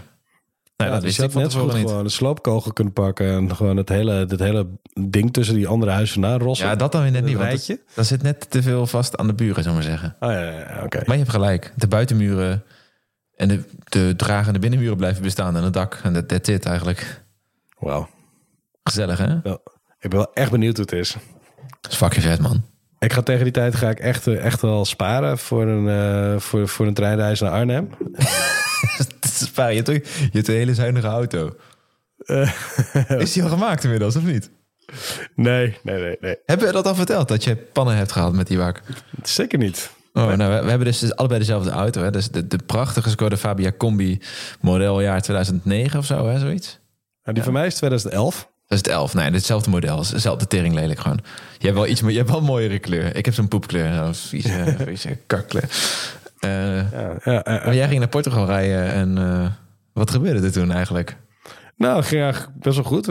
[0.77, 1.87] Nou, Ja, dat dus wist je ik net zo goed niet.
[1.87, 3.27] gewoon een sloopkogel kunnen pakken...
[3.35, 4.67] en gewoon het hele, het hele
[5.07, 6.67] ding tussen die andere huizen vandaan rossen.
[6.67, 7.37] Ja, dat dan weer net niet.
[7.37, 10.15] Want dat zit net te veel vast aan de buren, zou maar zeggen.
[10.19, 10.97] Ah, ja, ja, oké.
[11.05, 11.73] Maar je hebt gelijk.
[11.75, 12.63] De buitenmuren
[13.35, 15.57] en de, de dragende binnenmuren blijven bestaan.
[15.57, 15.99] En het dak.
[16.03, 17.25] En dat that's it eigenlijk.
[17.79, 18.09] Wauw.
[18.83, 19.41] Gezellig, hè?
[19.43, 19.61] Wel,
[19.99, 21.15] ik ben wel echt benieuwd hoe het is.
[21.81, 22.65] Dat is fucking vet, man.
[22.99, 25.37] Ik ga tegen die tijd ga ik echt, eh, echt wel sparen...
[25.37, 27.89] voor een, eh, voor, voor een treinreis naar Arnhem.
[29.43, 29.69] Spaar.
[29.69, 31.55] Je hebt, ook- je hebt een hele zuinige auto.
[32.17, 32.51] Eh,
[33.19, 34.51] Is die al gemaakt inmiddels, of niet?
[35.35, 36.35] nee, nee, nee, nee.
[36.45, 37.27] Hebben we dat al verteld?
[37.27, 38.81] Dat je pannen hebt gehad met die wak?
[39.23, 39.89] Zeker niet.
[40.13, 42.01] Oh, nou, we, we hebben dus allebei dezelfde auto.
[42.03, 42.11] Hè?
[42.11, 44.21] Dus de, de prachtige Skoda Fabia Combi
[44.61, 46.39] modeljaar 2009 of zo, hè?
[46.39, 46.79] Zoiets.
[47.27, 48.35] Nou, die van mij is 2011.
[48.35, 49.13] Dat is het 11.
[49.13, 49.97] Nee, hetzelfde model.
[49.97, 51.19] Hetzelfde tering lelijk gewoon.
[51.57, 53.15] Je hebt wel iets, maar je hebt wel een mooiere kleur.
[53.15, 53.93] Ik heb zo'n poepkleur.
[53.93, 55.69] Zo'n vieze, vieze kakkleur.
[56.39, 59.45] Eh, Ja, ja, maar jij ging naar Portugal rijden en eh,
[59.93, 61.17] wat gebeurde er toen eigenlijk?
[61.77, 63.07] Nou, ging eigenlijk best wel goed.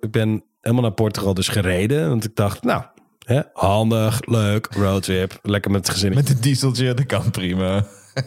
[0.00, 2.08] Ik ben helemaal naar Portugal dus gereden.
[2.08, 2.82] Want ik dacht, nou,
[3.24, 5.38] hè, handig, leuk, roadtrip.
[5.42, 6.14] Lekker met het gezin.
[6.14, 7.84] Met een dieseltje, dat kan prima.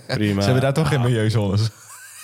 [0.07, 0.39] prima.
[0.39, 1.69] Ze hebben daar toch geen milieuzones.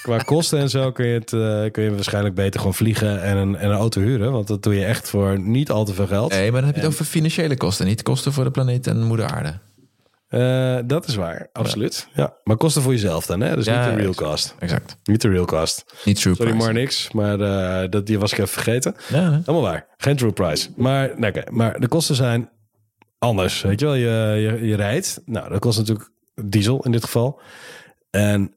[0.01, 3.37] Qua kosten en zo kun je, het, eh, kun je waarschijnlijk beter gewoon vliegen en
[3.37, 4.31] een, en een auto huren.
[4.31, 6.31] Want dat doe je echt voor niet al te veel geld.
[6.31, 7.85] Nee, maar dan heb je het over financiële kosten.
[7.85, 9.59] Niet kosten voor de planeet en moeder aarde.
[10.27, 12.07] Eh, dat is waar, absoluut.
[12.13, 12.35] Ja.
[12.43, 13.55] Maar kosten voor jezelf dan, hè?
[13.55, 14.55] Dus Ja, niet de real cost.
[14.59, 14.97] Exact.
[15.03, 15.85] Niet de real cost.
[16.05, 16.65] Niet true Sorry, price.
[16.65, 17.11] maar niks.
[17.11, 18.95] Maar eh, dat, die was ik even vergeten.
[19.09, 19.29] Ja?
[19.29, 19.87] Helemaal waar.
[19.97, 20.69] Geen true price.
[20.75, 22.49] Maar, oké, maar de kosten zijn
[23.17, 23.61] anders.
[23.61, 25.21] Weet je wel, je, je, je rijdt.
[25.25, 26.09] Nou, dat kost natuurlijk
[26.45, 27.41] diesel in dit geval.
[28.09, 28.55] En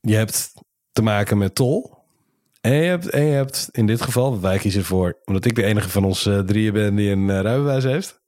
[0.00, 0.52] je hebt
[0.92, 1.98] te maken met tol.
[2.60, 5.64] En je hebt, en je hebt in dit geval, wij kiezen ervoor, omdat ik de
[5.64, 8.18] enige van ons eh, drieën ben die een eh, rijbewijs heeft.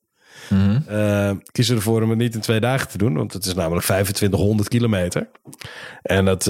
[0.48, 0.78] Mhm.
[0.86, 3.14] eh, kiezen ervoor om het niet in twee dagen te doen.
[3.14, 5.28] Want het is namelijk 2500 kilometer.
[6.02, 6.44] En dat,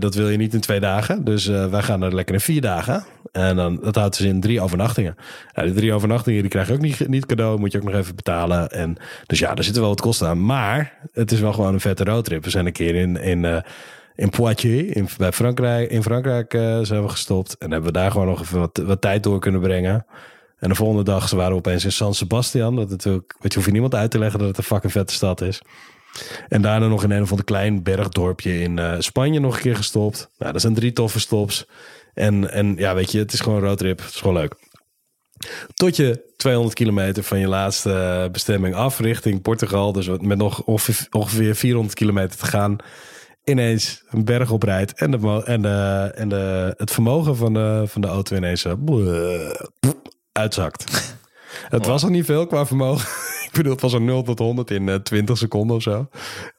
[0.00, 1.24] dat wil je niet in twee dagen.
[1.24, 3.04] Dus wij gaan er lekker in vier dagen.
[3.32, 5.16] En dan, dat houdt dus in drie overnachtingen.
[5.52, 7.58] Ja, die drie overnachtingen die krijg je ook niet, niet cadeau.
[7.58, 8.70] Moet je ook nog even betalen.
[8.70, 8.96] En,
[9.26, 10.44] dus ja, er zitten wel wat kosten aan.
[10.44, 12.44] Maar het is wel gewoon een vette roadtrip.
[12.44, 13.16] We zijn een keer in...
[13.16, 13.62] in
[14.14, 17.56] in Poitiers, in, bij Frankrijk, in Frankrijk eh, zijn we gestopt.
[17.58, 20.06] En hebben we daar gewoon nog even wat, wat tijd door kunnen brengen.
[20.58, 22.76] En de volgende dag waren we opeens in San Sebastian.
[22.76, 25.12] Dat natuurlijk, weet je, hoef je niemand uit te leggen dat het een fucking vette
[25.12, 25.62] stad is.
[26.48, 29.76] En daarna nog in een of ander klein bergdorpje in eh, Spanje nog een keer
[29.76, 30.30] gestopt.
[30.38, 31.66] Nou, dat zijn drie toffe stops.
[32.14, 33.98] En, en ja, weet je, het is gewoon een roadtrip.
[33.98, 34.54] Het is gewoon leuk.
[35.74, 39.92] Tot je 200 kilometer van je laatste eh, bestemming af richting Portugal.
[39.92, 40.62] Dus met nog
[41.10, 42.76] ongeveer 400 kilometer te gaan.
[43.44, 44.92] Ineens een berg oprijdt.
[44.92, 48.72] En, de, en, de, en de, het vermogen van de, van de auto ineens eh,
[48.84, 49.50] bleh,
[50.32, 50.84] uitzakt.
[51.68, 53.08] Het was al niet veel qua vermogen.
[53.46, 56.08] ik bedoel, het was een 0 tot 100 in eh, 20 seconden of zo.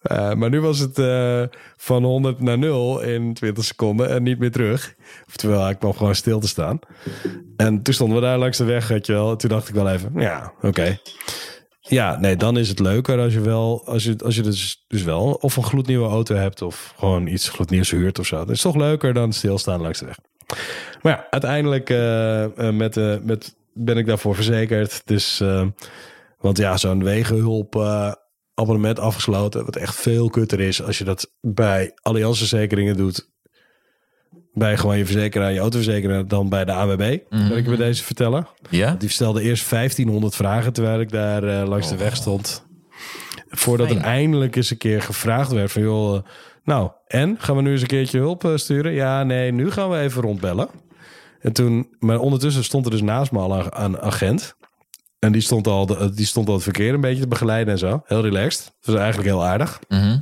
[0.02, 1.44] Eh, maar nu was het eh,
[1.78, 4.96] van 100 naar 0 in 20 seconden en niet meer terug.
[5.28, 6.80] Oftewel, ik kwam gewoon stil te staan.
[7.58, 9.32] En toen stonden we daar langs de weg, weet je wel.
[9.32, 11.00] En toen dacht ik wel even, ja, oké.
[11.88, 15.04] Ja, nee, dan is het leuker als je wel, als je, als je dus, dus
[15.04, 18.38] wel of een gloednieuwe auto hebt of gewoon iets gloednieuws huurt of zo.
[18.38, 20.18] Dat is toch leuker dan stilstaan langs de weg.
[21.02, 25.02] Maar ja, uiteindelijk eh, eh, met, eh, met, ben ik daarvoor verzekerd.
[25.06, 25.44] Dus,
[26.40, 27.76] want ja, zo'n wegenhulp
[28.54, 33.34] abonnement afgesloten, wat echt veel kutter is als je dat bij Allianz Verzekeringen doet.
[34.58, 37.18] Bij gewoon je verzekeraar, je autoverzekeraar, dan bij de AWB.
[37.30, 38.48] Wil ik me deze vertellen.
[38.70, 38.96] Ja?
[39.00, 42.66] Die stelde eerst 1500 vragen terwijl ik daar eh, langs de weg stond.
[43.50, 44.00] Voordat Fijn.
[44.00, 46.22] er eindelijk eens een keer gevraagd werd van joh, eh,
[46.64, 48.92] nou en gaan we nu eens een keertje hulp eh, sturen?
[48.92, 50.68] Ja, nee, nu gaan we even rondbellen.
[51.40, 54.56] En toen, maar ondertussen stond er dus naast me al een, een agent.
[55.20, 57.80] En die stond, al de, die stond al het verkeer een beetje te begeleiden en
[57.80, 58.02] zo.
[58.06, 58.64] Heel relaxed.
[58.64, 59.80] Dat was eigenlijk heel aardig.
[59.88, 60.18] Mhm.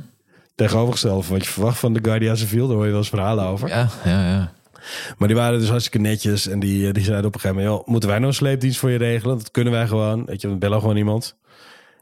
[0.54, 2.66] Tegenovergesteld van wat je verwacht van de Guardia Civil.
[2.66, 3.68] Daar hoor je wel eens verhalen over.
[3.68, 4.52] Ja, ja, ja.
[5.18, 6.46] Maar die waren dus hartstikke netjes.
[6.48, 7.78] En die, die zeiden op een gegeven moment...
[7.80, 9.38] Joh, moeten wij nou een sleepdienst voor je regelen?
[9.38, 10.24] Dat kunnen wij gewoon.
[10.24, 11.36] Weet je, we bellen gewoon iemand.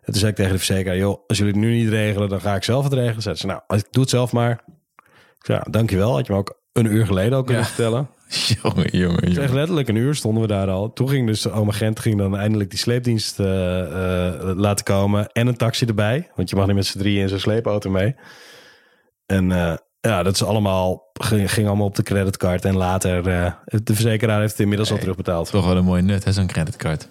[0.02, 0.96] En toen zei ik tegen de verzekeraar...
[0.96, 3.22] joh, als jullie het nu niet regelen, dan ga ik zelf het regelen.
[3.22, 4.50] Zeiden ze, nou, ik doe het zelf maar.
[5.38, 6.14] Ik zei, ja, dankjewel.
[6.14, 7.68] Had je me ook een uur geleden al kunnen Ja.
[7.68, 8.08] vertellen.
[8.62, 9.54] Jongen, jongen, Dus echt jongen.
[9.54, 10.92] letterlijk een uur stonden we daar al.
[10.92, 15.32] Toen ging dus oom agent ging dan eindelijk die sleepdienst eh, eh, laten komen.
[15.32, 16.30] En een taxi erbij.
[16.36, 18.14] Want je mag niet met z'n drieën in zo'n sleepauto mee.
[19.26, 22.64] En eh, ja, dat is allemaal, ging, ging allemaal op de creditcard.
[22.64, 23.22] En later,
[23.64, 25.50] de verzekeraar heeft het inmiddels al terugbetaald.
[25.50, 27.08] Toch wel een mooie nut, hè, zo'n creditcard.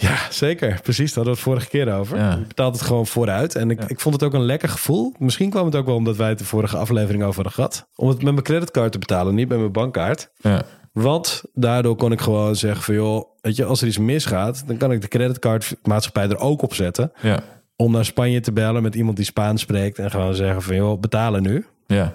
[0.00, 0.80] Ja, zeker.
[0.82, 2.18] Precies, daar hadden we het vorige keer over.
[2.18, 2.30] Ja.
[2.30, 3.54] Je betaalt het gewoon vooruit.
[3.54, 3.88] En ik, Ja.
[3.88, 5.14] ik vond het ook een lekker gevoel.
[5.18, 7.88] Misschien kwam het ook wel omdat wij het de vorige aflevering over hadden gehad.
[7.94, 10.30] Om het met mijn creditcard te betalen, niet met mijn bankkaart.
[10.36, 10.62] Ja.
[10.92, 14.76] Want daardoor kon ik gewoon zeggen van joh, weet je, als er iets misgaat, dan
[14.76, 17.12] kan ik de creditcardmaatschappij er ook op zetten.
[17.22, 17.40] Ja.
[17.76, 21.00] Om naar Spanje te bellen met iemand die Spaans spreekt en gewoon zeggen van joh,
[21.00, 22.14] betalen nu, Ja.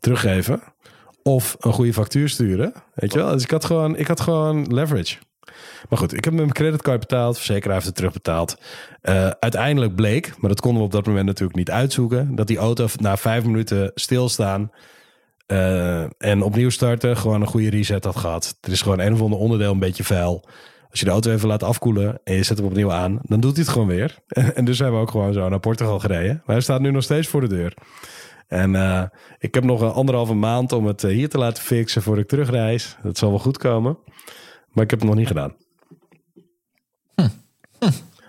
[0.00, 0.60] teruggeven.
[1.22, 2.72] Of een goede factuur sturen.
[2.94, 3.32] Weet je wel?
[3.32, 5.16] Dus ik had gewoon, ik had gewoon leverage.
[5.88, 7.36] Maar goed, ik heb met mijn creditcard betaald.
[7.36, 8.58] Verzekeraar heeft het terugbetaald.
[9.02, 12.58] Eh, uiteindelijk bleek, maar dat konden we op dat moment natuurlijk niet uitzoeken, dat die
[12.58, 14.70] auto na vijf minuten stilstaan
[15.50, 18.58] eh, en opnieuw starten gewoon een goede reset had gehad.
[18.60, 20.44] Er is gewoon een of ander onderdeel een beetje vuil.
[20.90, 23.56] Als je de auto even laat afkoelen en je zet hem opnieuw aan, dan doet
[23.56, 24.18] hij het gewoon weer.
[24.54, 26.42] en dus zijn we ook gewoon zo naar Portugal gereden.
[26.44, 27.74] Maar hij staat nu nog steeds voor de deur.
[28.48, 29.02] En eh,
[29.38, 32.96] ik heb nog een anderhalve maand om het hier te laten fixen voor ik terugreis.
[33.02, 33.98] Dat zal wel goed komen.
[34.70, 35.54] Maar ik heb het nog niet gedaan.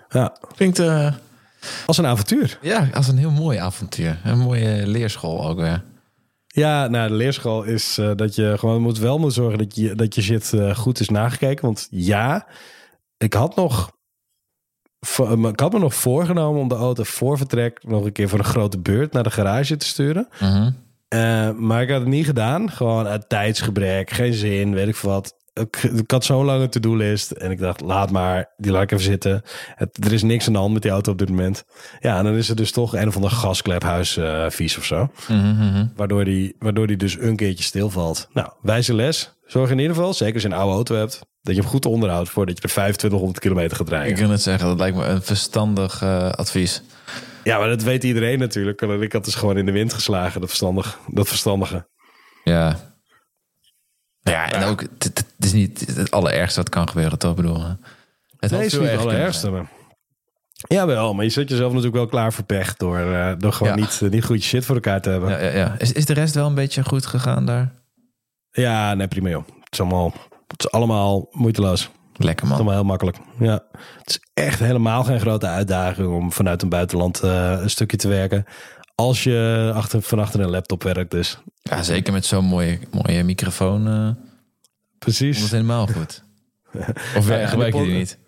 [0.08, 1.14] Ja, Klinkt eh,
[1.86, 2.58] als een avontuur.
[2.62, 4.20] ja, als een heel mooi avontuur.
[4.24, 5.84] Een mooie leerschool ook weer.
[6.46, 9.94] Ja, nou, de leerschool is eh, dat je gewoon moet wel moet zorgen dat je,
[9.94, 11.64] dat je shit eh, goed is nagekeken.
[11.64, 12.46] Want ja,
[13.16, 13.92] ik had nog.
[15.44, 18.44] Ik had me nog voorgenomen om de auto voor vertrek nog een keer voor een
[18.44, 20.28] grote beurt naar de garage te sturen.
[20.40, 20.72] Mhm.
[21.66, 22.70] Maar ik had het niet gedaan.
[22.70, 25.34] Gewoon uit tijdsgebrek, geen zin, weet ik veel wat.
[25.54, 29.04] Ik, ik had zo'n lange to-do-list en ik dacht, laat maar, die laat ik even
[29.04, 29.42] zitten.
[29.74, 31.64] Het, er is niks aan de hand met die auto op dit moment.
[32.00, 35.08] Ja, en dan is er dus toch een of ander gasklephuis eh vies of zo.
[35.28, 35.86] Mhm, mhm.
[35.96, 38.28] Waardoor die, waardoor die dus een keertje stilvalt.
[38.32, 39.36] Nou, wijze les.
[39.44, 41.86] Zorg in ieder geval, zeker als je een oude auto hebt, dat je hem goed
[41.86, 44.16] onderhoudt voordat je er 2500 kilometer gaat Ik rijden.
[44.18, 46.82] kan het zeggen, dat lijkt me een verstandig eh, advies.
[47.44, 48.82] Ja, maar dat weet iedereen natuurlijk.
[48.82, 51.88] En ik had dus gewoon in de wind geslagen, dat, verstandig, dat verstandige.
[52.44, 52.91] Ja.
[54.22, 57.30] Ja, en ook, het, het is niet het allerergste wat kan gebeuren, toch?
[57.30, 57.70] Ik bedoel, eh,
[58.38, 59.50] het Nee, is niet het allerergste.
[59.50, 59.66] Maar...
[60.68, 63.78] Jawel, maar je zet jezelf natuurlijk wel klaar voor pech door, eh, door gewoon Ja.
[63.80, 65.30] niet, eh, niet goed je shit voor elkaar te hebben.
[65.30, 65.74] Ja, Ja, ja, ja.
[65.78, 67.72] Is, is de rest wel een beetje goed gegaan daar?
[68.96, 69.44] nee, prima joh.
[69.46, 70.12] Het is allemaal,
[70.46, 71.90] het is allemaal moeiteloos.
[72.16, 72.52] Lekker Het is man.
[72.56, 73.16] allemaal heel makkelijk.
[73.38, 73.64] Ja.
[73.98, 78.44] Het is echt helemaal geen grote uitdaging om vanuit een buitenland een stukje te werken.
[78.94, 81.38] Als je achter, van achter een laptop werkt dus.
[81.62, 84.08] Ja, zeker met zo'n mooie, mooie microfoon eh
[84.98, 85.40] Precies.
[85.40, 86.22] het helemaal goed.
[87.16, 88.18] Of Ja, gebruik je die niet?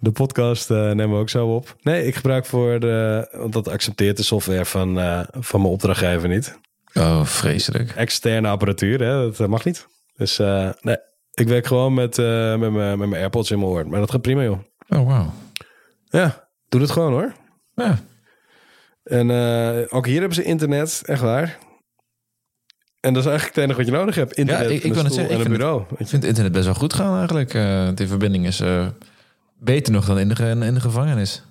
[0.00, 1.76] De podcast eh, nemen we ook zo op.
[1.82, 3.28] Nee, ik gebruik voor de...
[3.32, 6.58] Want dat accepteert de software van, eh, van mijn opdrachtgever niet.
[6.94, 7.90] Oh, vreselijk.
[7.90, 9.30] externe apparatuur, hè?
[9.30, 9.86] dat mag niet.
[10.16, 10.38] Dus
[10.80, 10.96] nee,
[11.34, 13.88] ik werk gewoon met, met, mijn, met mijn AirPods in mijn oor.
[13.88, 14.58] Maar dat gaat prima, joh.
[14.88, 15.32] Oh, wauw.
[16.04, 17.32] Ja, doe het gewoon hoor.
[17.74, 17.98] Ja.
[19.04, 21.58] En eh, ook hier hebben ze internet, echt waar.
[23.00, 24.32] En dat is eigenlijk het enige wat je nodig hebt.
[24.32, 25.82] Internet, ik- ik zeggen, en ik een vind bureau.
[25.82, 27.54] Ik vind het internet best wel goed gaan eigenlijk.
[27.54, 28.86] Eh die verbinding is eh,
[29.58, 31.42] beter nog dan in de, in de gevangenis.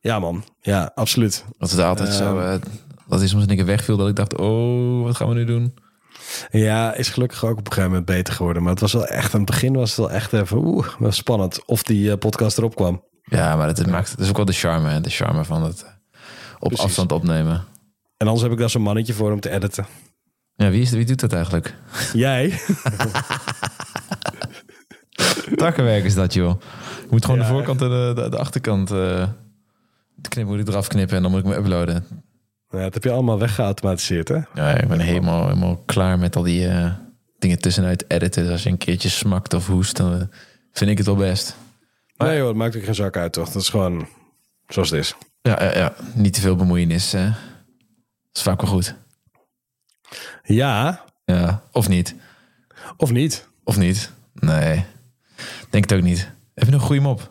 [0.00, 1.44] Ja man, ja, absoluut.
[1.58, 2.38] Dat het altijd zo...
[2.38, 2.52] Ehm.
[2.52, 2.60] eh,
[3.08, 4.36] dat is soms een keer wegviel dat ik dacht...
[4.36, 5.74] Oh, wat gaan we nu doen?
[6.50, 8.62] Ja, is gelukkig ook op een gegeven moment beter geworden.
[8.62, 11.12] Maar het was wel echt, aan het begin was het wel echt even, oeh, wel
[11.12, 11.64] spannend.
[11.66, 13.04] Of die podcast erop kwam.
[13.22, 15.00] Ja, maar dat, maakt, dat is ook wel de charme.
[15.00, 15.97] De charme van het
[16.58, 16.84] op Precies.
[16.84, 17.64] afstand opnemen.
[18.16, 19.86] En anders heb ik daar zo'n mannetje voor om te editen.
[20.54, 21.74] Ja, wie, is, wie doet dat eigenlijk?
[22.12, 22.52] Jij?
[25.56, 26.60] Takkenwerk is dat, joh.
[27.00, 28.90] Je moet gewoon Ja, de voorkant en de, de, de achterkant...
[28.90, 29.28] eh
[30.28, 32.06] knip moet ik eraf knippen en dan moet ik me uploaden.
[32.70, 34.38] Ja, dat heb je allemaal weggeautomatiseerd, hè?
[34.54, 36.92] Ja, ik ben helemaal, helemaal klaar met al die eh,
[37.38, 38.42] dingen tussenuit editen.
[38.42, 40.22] Dus als je een keertje smakt of hoest, dan eh,
[40.72, 41.56] vind ik het wel best.
[42.16, 43.50] Maar- Nee joh, het maakt ook geen zak uit, toch?
[43.50, 44.08] Dat is gewoon
[44.68, 45.14] zoals het is.
[45.48, 45.94] Ja, ja, ja.
[46.14, 47.12] niet te veel bemoeienis.
[47.12, 47.22] eh.
[47.24, 47.34] Dat
[48.32, 48.94] is vaak wel goed.
[50.42, 52.14] Ja, Ja, of niet.
[52.96, 53.46] of niet?
[53.64, 54.12] Of niet.
[54.34, 54.84] Nee,
[55.70, 56.30] denk het ook niet.
[56.54, 57.30] Heb je nog een goede mop?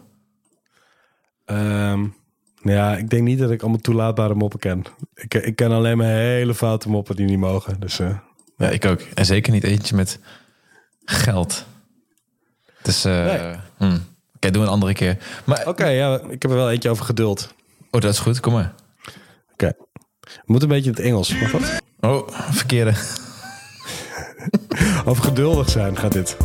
[1.45, 2.05] Ehm,
[2.61, 4.84] ja, ik denk niet dat ik allemaal toelaatbare moppen ken.
[5.13, 7.80] Ik, ik ken alleen maar hele foute moppen die niet mogen.
[7.80, 8.18] Dus eh,
[8.57, 9.01] Ja, ik ook.
[9.01, 10.20] En zeker niet eentje met
[11.05, 11.65] geld.
[12.82, 13.55] Dus, eh Nee.
[13.78, 13.97] hm.
[14.36, 15.18] oké, doen we een andere keer.
[15.45, 17.53] Maar, oké, ja, ik heb er wel eentje over geduld.
[17.98, 18.39] Oh, dat is goed.
[18.39, 18.74] Kom maar.
[19.54, 19.74] Oké.
[20.20, 21.39] We moeten een beetje in het Engels.
[21.39, 21.82] Mag dat?
[22.00, 22.93] Oh, verkeerde.
[25.06, 26.38] Over geduldig zijn gaat dit.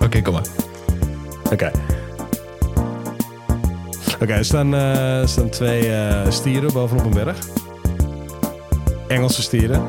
[0.00, 0.46] Oké, kom maar.
[1.52, 1.70] Oké.
[4.20, 7.36] Oké, er staan, eh, er staan twee eh, stieren bovenop een berg.
[9.08, 9.82] Engelse stieren.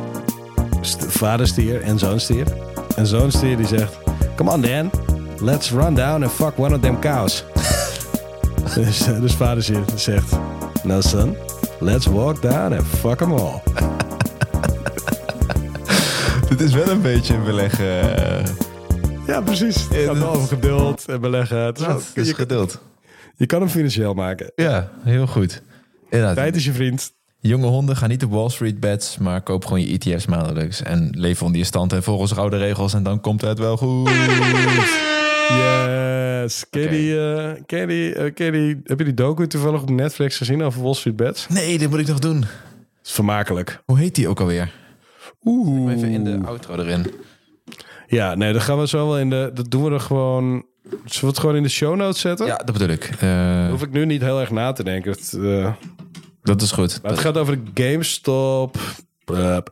[0.82, 2.48] St vaderstier en zoonstier.
[2.96, 3.98] En zoonstier die zegt...
[4.36, 4.92] Come on Dan,
[5.40, 7.44] let's run down and fuck one of them cows.
[8.76, 10.41] dus, eh, dus vaderstier zegt...
[10.84, 11.36] No son,
[11.80, 13.62] let's walk down and fuck them all.
[16.50, 17.88] Dit is wel een beetje een beleggen.
[19.28, 19.76] Ja, precies.
[19.76, 21.58] Het gaat wel over geduld en beleggen.
[21.58, 22.80] Het is is je, geduld.
[23.36, 24.52] je kan hem financieel maken.
[24.56, 25.62] Ja, heel goed.
[26.10, 26.36] Inderdaad.
[26.36, 27.12] Tijd is je vriend.
[27.40, 30.82] Jonge honden gaan niet op Wall Street bets, maar koop gewoon je ETF's maandelijks.
[30.82, 34.10] En leef onder je stand en volgens oude regels en dan komt het wel goed.
[35.56, 36.70] Yes.
[36.70, 39.89] Ken die, eh, ken je die, eh, ken die, heb je die docu toevallig op
[39.89, 41.47] Netflix gezien over Wall Street Bets?
[41.47, 42.39] Nee, dit moet ik nog doen.
[42.39, 42.49] Dat
[43.04, 43.82] is vermakelijk.
[43.86, 44.72] Hoe heet die ook alweer?
[45.43, 45.93] Oeh.
[45.93, 47.06] Even in de outro erin.
[48.08, 49.52] Ja, nee, dat gaan we zo wel in de...
[49.54, 50.66] Dat doen we er gewoon...
[50.84, 52.45] Zullen we het gewoon in de show notes zetten?
[52.45, 53.10] Ja, dat bedoel ik.
[53.20, 55.12] Eh, hoef ik nu niet heel erg na te denken.
[55.12, 55.38] Het,
[56.41, 56.99] dat is goed.
[57.02, 58.78] maar het gaat over de GameStop.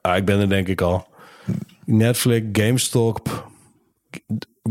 [0.01, 1.07] ah, ik ben er denk ik al.
[1.86, 3.47] Netflix, GameStop.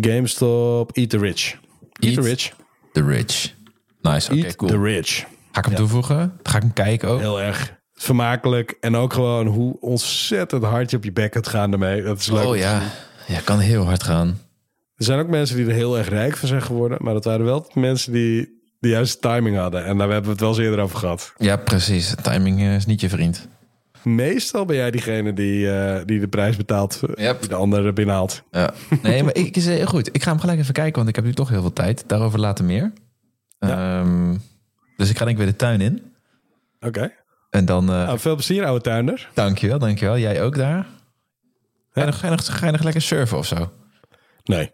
[0.01, 1.57] GameStop, Eat the Rich.
[1.93, 2.53] Eat, Eat the Rich.
[2.93, 3.55] The Rich.
[4.01, 4.71] Nice, oké, cool.
[4.71, 5.25] the Rich.
[5.53, 6.17] Ga ik hem toevoegen?
[6.17, 7.21] Dan ga ik hem kijken ook.
[7.21, 8.77] Heel erg vermakelijk.
[8.81, 12.03] En ook gewoon hoe ontzettend hard je op je bek gaat gaan daarmee.
[12.03, 12.45] Dat is leuk.
[12.45, 12.83] Oh ja.
[13.27, 14.29] Ja, kan heel hard gaan.
[14.97, 16.99] Er zijn ook mensen die er heel erg rijk van zijn geworden.
[17.01, 19.85] Maar dat waren wel mensen die de juiste timing hadden.
[19.85, 21.33] En daar hebben we het wel eens eerder over gehad.
[21.37, 22.15] Ja, precies.
[22.23, 23.49] Timing eh, is niet je vriend.
[24.03, 27.01] Meestal ben jij diegene die, eh, die de prijs betaalt.
[27.15, 27.41] eh, Yep.
[27.41, 28.43] Die de andere binnenhaalt.
[28.51, 28.71] Ja.
[29.03, 30.09] Nee, maar ik is heel goed.
[30.15, 32.05] Ik ga hem gelijk even kijken, want ik heb nu toch heel veel tijd.
[32.07, 32.93] Daarover later meer.
[33.59, 34.37] Ehm,
[34.97, 36.13] dus ik ga denk ik weer de tuin in.
[36.81, 37.13] Oké.
[37.51, 37.89] En dan...
[37.91, 39.29] eh Nou, veel plezier, oude tuinder.
[39.35, 40.19] Dankjewel, dankjewel.
[40.19, 40.87] Jij ook daar?
[41.91, 43.73] Ga je, nog, ga, je nog, ga je nog lekker surfen of zo?
[44.45, 44.71] Nee.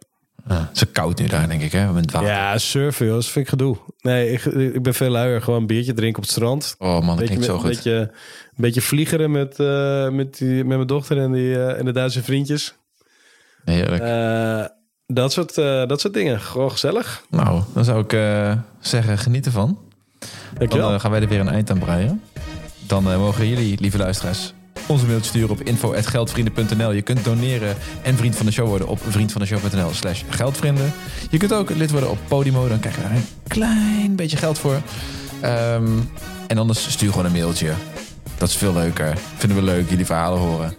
[0.46, 1.92] Ah, het is koud nu daar, denk ik, hè?
[1.92, 2.22] Water.
[2.22, 3.14] Ja, surfen, joh.
[3.14, 3.76] Dat vind ik gedoe.
[4.00, 5.42] Nee, ik, ik ben veel luier.
[5.42, 6.74] Gewoon een biertje drinken op het strand.
[6.78, 7.70] Oh man, dat Beetje, klinkt zo met- goed.
[7.74, 8.10] Beetje, een
[8.56, 12.22] beetje vliegeren met, eh, met, die, met mijn dochter en, die, eh, en de Duitse
[12.22, 12.74] vriendjes.
[13.64, 14.02] Heerlijk.
[14.02, 14.64] Eh,
[15.06, 15.54] dat, soort,
[15.88, 16.40] dat soort dingen.
[16.40, 17.24] Gewoon gezellig.
[17.30, 18.10] nou, dan zou ik
[18.80, 19.78] zeggen, geniet ervan.
[20.18, 20.28] Dan
[20.58, 20.98] Dankjewel.
[20.98, 22.22] gaan wij er weer een eind aan breien.
[22.86, 24.52] Dan mogen jullie, lieve luisteraars,
[24.86, 26.90] ons een mailtje sturen op info.geldvrienden.nl.
[26.92, 30.92] Je kunt doneren en vriend van de show worden op vriendvandeshow.nl slash geldvrienden.
[31.30, 34.58] Je kunt ook lid worden op Podimo, dan krijg je daar een klein beetje geld
[34.58, 34.80] voor.
[35.40, 35.88] Ehm,
[36.46, 37.72] en anders stuur gewoon een mailtje.
[38.38, 39.16] Dat is veel leuker.
[39.36, 40.74] Vinden we leuk, jullie verhalen horen.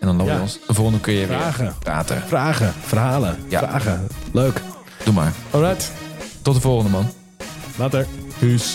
[0.00, 0.36] En dan lopen Ja.
[0.38, 1.74] we ons de volgende keer weer Vragen.
[1.78, 2.22] praten.
[2.26, 3.58] Vragen, verhalen, Ja.
[3.58, 4.06] vragen.
[4.32, 4.62] Leuk.
[5.04, 5.32] Doe maar.
[5.50, 5.92] Alright.
[6.42, 7.10] Tot de volgende man.
[7.76, 8.06] Later.
[8.38, 8.68] Peace.